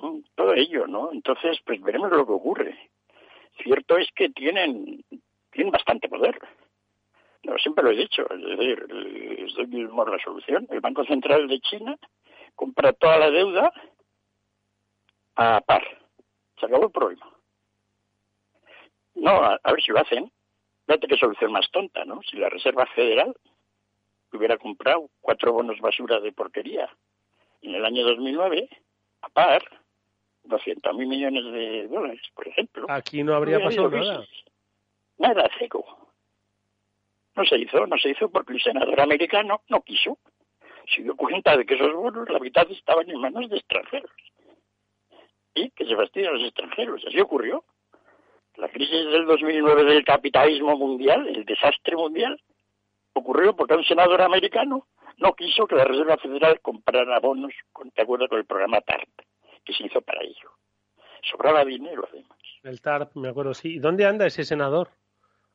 [0.00, 1.12] Mm, todo ello, ¿no?
[1.12, 2.90] Entonces, pues veremos lo que ocurre.
[3.62, 5.04] Cierto es que tienen,
[5.50, 6.38] tienen bastante poder.
[7.44, 10.66] No, siempre lo he dicho, es decir, les doy mismo la solución.
[10.70, 11.96] El Banco Central de China
[12.54, 13.72] compra toda la deuda
[15.36, 15.84] a par.
[16.58, 17.37] Se acabó el problema.
[19.18, 20.30] No, a, ver si lo hacen.
[20.86, 22.20] Fíjate qué solución más tonta, ¿no?
[22.22, 23.34] Si la Reserva Federal
[24.32, 26.88] hubiera comprado cuatro bonos basura de porquería
[27.62, 28.68] en el año 2009,
[29.22, 29.62] a par,
[30.44, 32.86] 200 mil millones de dólares, por ejemplo.
[32.88, 34.26] Aquí no habría pasado nada.
[35.18, 35.84] Nada, seco.
[37.34, 40.18] No se hizo, no se hizo porque el senador americano no quiso.
[40.94, 44.10] Se dio cuenta de que esos bonos, la mitad estaban en manos de extranjeros.
[45.54, 47.04] Sí, que se fastidian los extranjeros.
[47.06, 47.64] Así ocurrió.
[48.58, 52.40] La crisis del 2009 del capitalismo mundial, el desastre mundial,
[53.12, 54.86] ocurrió porque un senador americano
[55.18, 57.52] no quiso que la Reserva Federal comprara bonos
[57.94, 59.08] de acuerdo con el programa TARP,
[59.64, 60.50] que se hizo para ello.
[61.30, 62.38] Sobraba dinero, además.
[62.64, 63.74] El TARP, me acuerdo, sí.
[63.74, 64.88] ¿Y dónde anda ese senador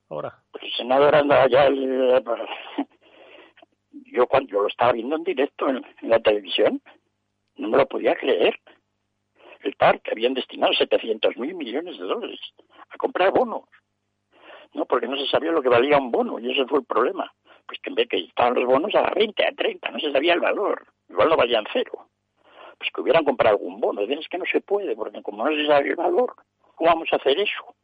[0.10, 0.41] ahora?
[0.51, 1.70] Pues el senador anda allá...
[4.12, 6.82] Yo cuando yo lo estaba viendo en directo en, la televisión,
[7.58, 8.60] no me lo podía creer.
[9.64, 12.39] El TARP habían destinado 700 mil millones de dólares
[12.89, 13.64] a comprar bonos.
[14.74, 17.32] No, porque no se sabía lo que valía un bono y ese fue el problema
[17.66, 20.34] pues que en vez que estaban los bonos a 20, a 30, no se sabía
[20.34, 22.07] el valor, igual no valían cero.
[22.78, 25.66] Pues que hubieran comprado algún bono, es que no se puede, porque como no se
[25.68, 26.36] sabe el valor,
[26.76, 27.76] ¿cómo vamos a hacer eso?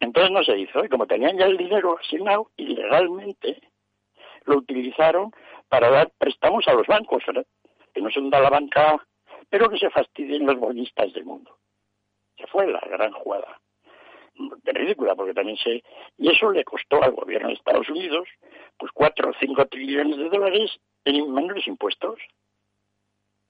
[0.00, 3.60] Entonces no se hizo, y como tenían ya el dinero asignado, ilegalmente
[4.44, 5.32] lo utilizaron
[5.68, 7.24] para dar préstamos a los bancos,
[7.92, 9.06] que no son de la banca,
[9.48, 11.56] pero que se fastidien los bonistas del mundo.
[12.36, 13.60] Se fue la gran jugada
[14.64, 15.82] ridícula, porque también se...
[16.18, 18.28] Y eso le costó al gobierno de Estados Unidos
[18.78, 22.18] pues cuatro o cinco trillones de dólares en menores impuestos.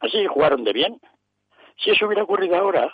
[0.00, 1.00] Así jugaron de bien.
[1.78, 2.92] Si eso hubiera ocurrido ahora,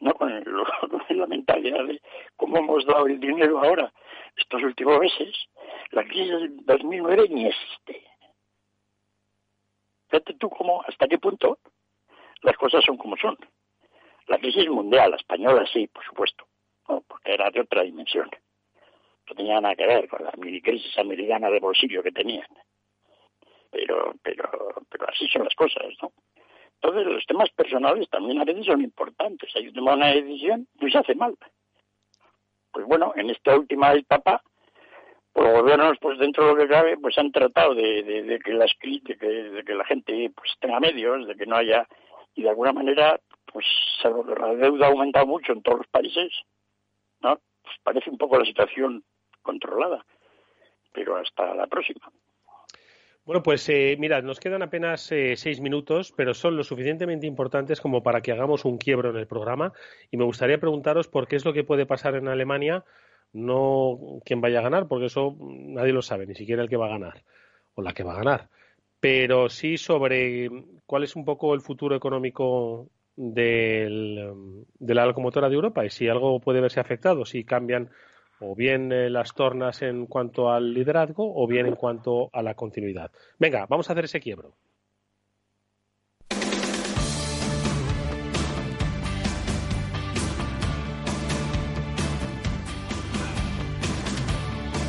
[0.00, 0.44] no con,
[1.08, 2.00] la mentalidad de
[2.36, 3.92] cómo hemos dado el dinero ahora,
[4.36, 5.34] estos últimos meses,
[5.90, 8.04] la crisis del 2009 ni existe.
[10.08, 11.58] Fíjate tú cómo, hasta qué punto
[12.42, 13.36] las cosas son como son.
[14.26, 16.46] La crisis mundial, la española sí, por supuesto
[17.06, 18.30] porque era de otra dimensión.
[19.28, 22.48] No tenía nada que ver con la mini crisis americana de bolsillo que tenían.
[23.70, 24.48] Pero, pero,
[24.88, 26.12] pero así son las cosas, ¿no?
[26.80, 29.54] Entonces los temas personales también a veces son importantes.
[29.56, 31.36] Hay que una decisión y se hace mal.
[32.70, 34.57] Pues bueno, en esta última etapa, pues
[35.42, 38.38] los gobiernos, pues dentro de lo que cabe, pues han tratado de, que, de,
[39.64, 41.86] que, la gente pues tenga medios, de que no haya,
[42.34, 43.18] y de alguna manera,
[43.52, 43.66] pues
[44.04, 46.32] la deuda ha aumentado mucho en todos los países,
[47.20, 47.38] ¿no?
[47.62, 49.04] Pues parece un poco la situación
[49.42, 50.04] controlada,
[50.92, 52.10] pero hasta la próxima.
[53.28, 57.78] Bueno, pues eh, mira, nos quedan apenas eh, seis minutos, pero son lo suficientemente importantes
[57.78, 59.74] como para que hagamos un quiebro en el programa.
[60.10, 62.84] Y me gustaría preguntaros por qué es lo que puede pasar en Alemania,
[63.32, 66.86] no quién vaya a ganar, porque eso nadie lo sabe, ni siquiera el que va
[66.86, 67.22] a ganar
[67.74, 68.48] o la que va a ganar.
[69.00, 70.50] Pero sí sobre
[70.86, 76.08] cuál es un poco el futuro económico del, de la locomotora de Europa y si
[76.08, 77.90] algo puede verse afectado, si cambian
[78.40, 82.54] o bien eh, las tornas en cuanto al liderazgo o bien en cuanto a la
[82.54, 83.10] continuidad.
[83.38, 84.54] Venga, vamos a hacer ese quiebro.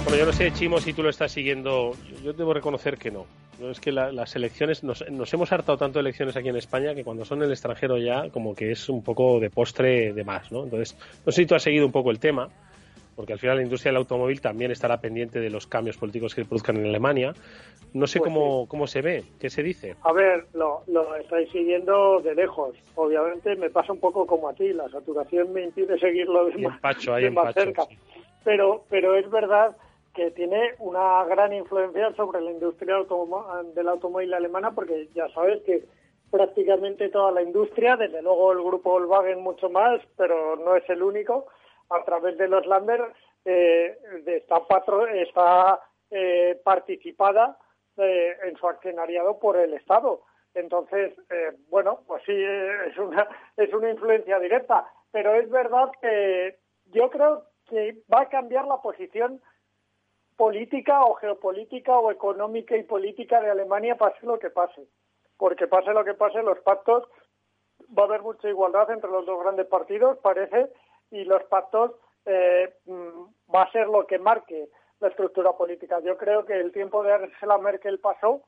[0.10, 1.92] Bueno, yo no sé, Chimo, si tú lo estás siguiendo.
[2.24, 3.28] Yo debo reconocer que no.
[3.62, 7.26] Es que las elecciones, nos, hemos hartado tanto de elecciones aquí en España que cuando
[7.26, 10.64] son en el extranjero ya como que es un poco de postre de más, ¿no?
[10.64, 12.50] Entonces, no sé si tú has seguido un poco el tema,
[13.16, 16.42] porque al final la industria del automóvil también estará pendiente de los cambios políticos que
[16.42, 17.34] se produzcan en Alemania.
[17.94, 19.96] No sé pues cómo, cómo se ve, qué se dice.
[20.02, 22.76] A ver, lo, lo estáis siguiendo de lejos.
[22.96, 27.54] Obviamente me pasa un poco como a ti, la saturación me impide seguirlo de, más,
[27.54, 27.84] cerca.
[28.44, 29.76] Pero, pero es verdad
[30.20, 32.98] que tiene una gran influencia sobre la industria
[33.74, 35.86] del automóvil alemana, porque ya sabes que
[36.30, 41.04] prácticamente toda la industria, desde luego el grupo Volkswagen mucho más, pero no es el
[41.04, 41.48] único,
[41.90, 43.02] a través de los Lander
[43.46, 44.62] eh, está,
[45.14, 45.80] está
[46.12, 47.58] eh, participada
[47.96, 50.24] eh, en su accionariado por el Estado.
[50.54, 56.58] Entonces, eh, bueno, pues sí, es una, es una influencia directa, pero es verdad que
[56.88, 59.42] yo creo que va a cambiar la posición
[60.40, 64.88] política o geopolítica o económica y política de Alemania pase lo que pase.
[65.36, 67.04] Porque pase lo que pase, los pactos,
[67.92, 70.72] va a haber mucha igualdad entre los dos grandes partidos, parece,
[71.12, 71.92] y los pactos
[72.26, 74.70] eh, mm, va a ser lo que marque
[75.02, 76.00] la estructura política.
[76.00, 78.42] Yo creo que el tiempo de Angela Merkel pasó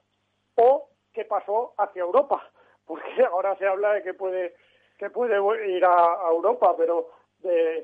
[0.56, 2.42] o que pasó hacia Europa,
[2.86, 4.56] porque ahora se habla de que puede
[4.98, 5.36] que puede
[5.68, 7.84] ir a Europa, pero de,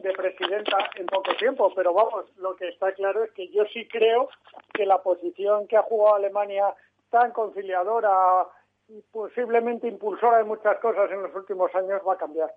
[0.00, 4.28] presidenta en poco tiempo, pero vamos, lo que está claro es que yo sí creo
[4.72, 6.74] que la posición que ha jugado Alemania
[7.10, 8.46] tan conciliadora
[8.88, 12.50] y posiblemente impulsora de muchas cosas en los últimos años va a cambiar.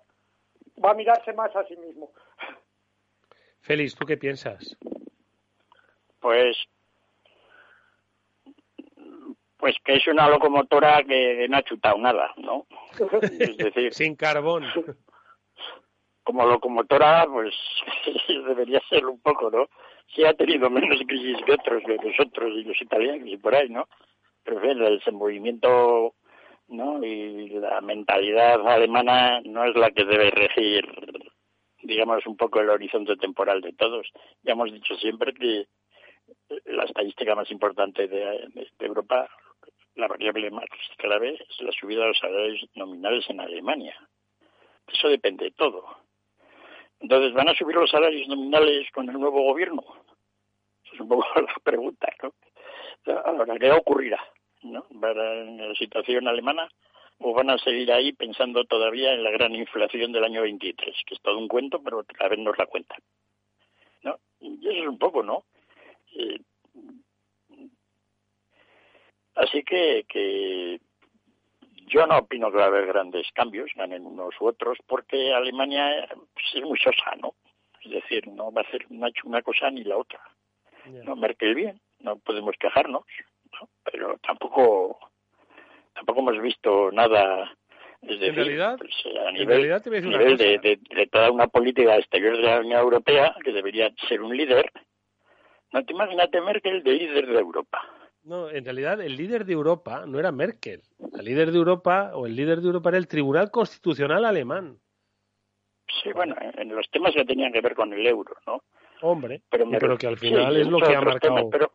[0.84, 2.10] Va a mirarse más a sí mismo.
[3.60, 4.76] Félix, ¿tú qué piensas?
[6.20, 6.56] Pues
[9.58, 12.66] pues que es una locomotora que no ha chutado nada, ¿no?
[13.22, 14.64] Es decir, sin carbón
[16.28, 17.54] como locomotora, pues
[18.28, 19.66] debería ser un poco, ¿no?
[20.14, 23.70] Sí ha tenido menos crisis que otros, que nosotros y los italianos y por ahí,
[23.70, 23.88] ¿no?
[24.44, 26.12] Pero el desenvolvimiento
[26.68, 27.02] ¿no?
[27.02, 30.84] Y la mentalidad alemana no es la que debe regir,
[31.82, 34.06] digamos, un poco el horizonte temporal de todos.
[34.42, 35.66] Ya hemos dicho siempre que
[36.66, 38.50] la estadística más importante de,
[38.80, 39.30] Europa,
[39.94, 40.68] la variable más
[40.98, 43.96] clave, es la subida de los salarios nominales en Alemania.
[44.92, 46.07] Eso depende de todo.
[47.00, 49.82] Entonces, ¿van a subir los salarios nominales con el nuevo gobierno?
[50.84, 52.32] Esa es un poco la pregunta, ¿no?
[53.24, 54.20] Ahora, ¿qué ocurrirá?
[54.62, 54.84] ¿no?
[54.90, 56.68] en la situación alemana
[57.18, 61.14] o van a seguir ahí pensando todavía en la gran inflación del año 23, que
[61.14, 63.00] es todo un cuento, pero a ver nos la cuentan.
[64.02, 64.18] ¿no?
[64.40, 65.44] Y eso es un poco, ¿no?
[66.16, 66.40] Eh,
[69.34, 70.80] así que, que
[71.88, 76.06] yo no opino que va a haber grandes cambios, ganen unos u otros, porque Alemania
[76.08, 77.34] pues, es muy sosa, ¿no?
[77.82, 80.20] Es decir, no va a hacer una, una cosa ni la otra.
[81.04, 83.04] No Merkel bien, no podemos quejarnos,
[83.84, 84.98] pero tampoco
[85.92, 87.52] tampoco hemos visto nada
[88.02, 88.94] es decir, realidad, pues,
[89.26, 94.22] a nivel, de, de, toda una política exterior de la Unión Europea que debería ser
[94.22, 94.70] un líder.
[95.72, 97.97] No te imagínate Merkel de líder de Europa
[98.28, 100.82] no, en realidad el líder de Europa no era Merkel.
[101.18, 104.78] El líder de Europa o el líder de Europa era el Tribunal Constitucional alemán.
[106.02, 108.62] Sí, bueno, en los temas que tenían que ver con el euro, ¿no?
[109.00, 111.48] Hombre, pero, que al final es lo que ha marcado.
[111.48, 111.70] pero,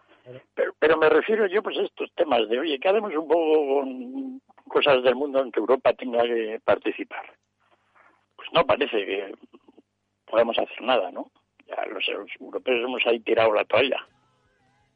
[0.78, 4.42] pero, me refiero yo pues a estos temas de, oye, ¿qué haremos un poco con
[4.68, 7.34] cosas del mundo en que Europa tenga que participar?
[8.36, 9.34] Pues no parece que
[10.26, 11.32] podamos hacer nada, ¿no?
[11.66, 12.08] Ya los,
[12.40, 14.06] europeos hemos ahí tirado la toalla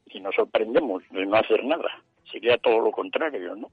[0.10, 2.04] y nos sorprendemos de no hacer nada.
[2.32, 3.70] Sería todo lo contrario, ¿no?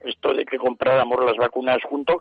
[0.00, 2.18] Esto de que compráramos las vacunas juntos,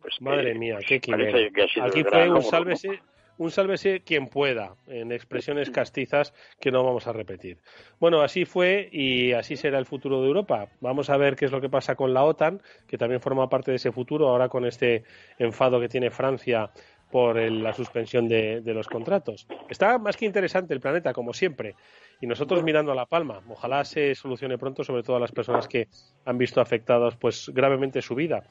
[0.00, 3.00] pues madre mía, qué Aquí fue un sálvese,
[3.38, 7.58] un sálvese quien pueda, en expresiones castizas que no vamos a repetir.
[7.98, 10.68] Bueno, así fue y así será el futuro de Europa.
[10.80, 13.70] Vamos a ver qué es lo que pasa con la OTAN, que también forma parte
[13.70, 15.04] de ese futuro, ahora con este
[15.38, 16.70] enfado que tiene Francia
[17.14, 19.46] por la suspensión de, los contratos.
[19.70, 21.76] Está más que interesante el planeta, como siempre,
[22.20, 23.40] y nosotros mirando a la palma.
[23.48, 25.86] Ojalá se solucione pronto, sobre todo a las personas que
[26.24, 28.42] han visto afectados pues gravemente su vida,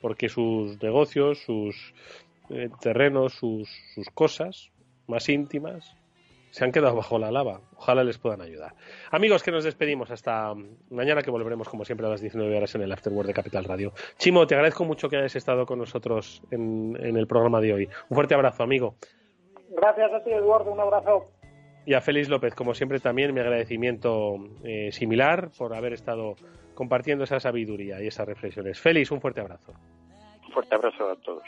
[0.00, 1.92] porque sus negocios, sus
[2.50, 4.70] eh, terrenos, sus, sus cosas
[5.08, 5.96] más íntimas,
[6.54, 7.62] se han quedado bajo la lava.
[7.76, 8.74] Ojalá les puedan ayudar.
[9.10, 10.54] Amigos, que nos despedimos hasta
[10.88, 13.92] mañana, que volveremos como siempre a las 19 horas en el Afterword de Capital Radio.
[14.18, 17.88] Chimo, te agradezco mucho que hayas estado con nosotros en, el programa de hoy.
[18.08, 18.94] Un fuerte abrazo, amigo.
[19.70, 20.70] Gracias a ti, Eduardo.
[20.70, 21.32] Un abrazo.
[21.86, 26.36] Y a Félix López, como siempre, también mi agradecimiento eh, similar por haber estado
[26.76, 28.78] compartiendo esa sabiduría y esas reflexiones.
[28.78, 29.72] Félix, un fuerte abrazo.
[30.46, 31.42] Un fuerte abrazo a todos.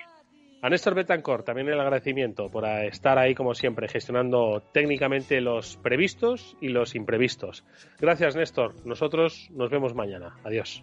[0.66, 6.56] A Néstor Betancourt también el agradecimiento por estar ahí como siempre, gestionando técnicamente los previstos
[6.60, 7.64] y los imprevistos.
[8.00, 10.34] Gracias Néstor, nosotros nos vemos mañana.
[10.42, 10.82] Adiós.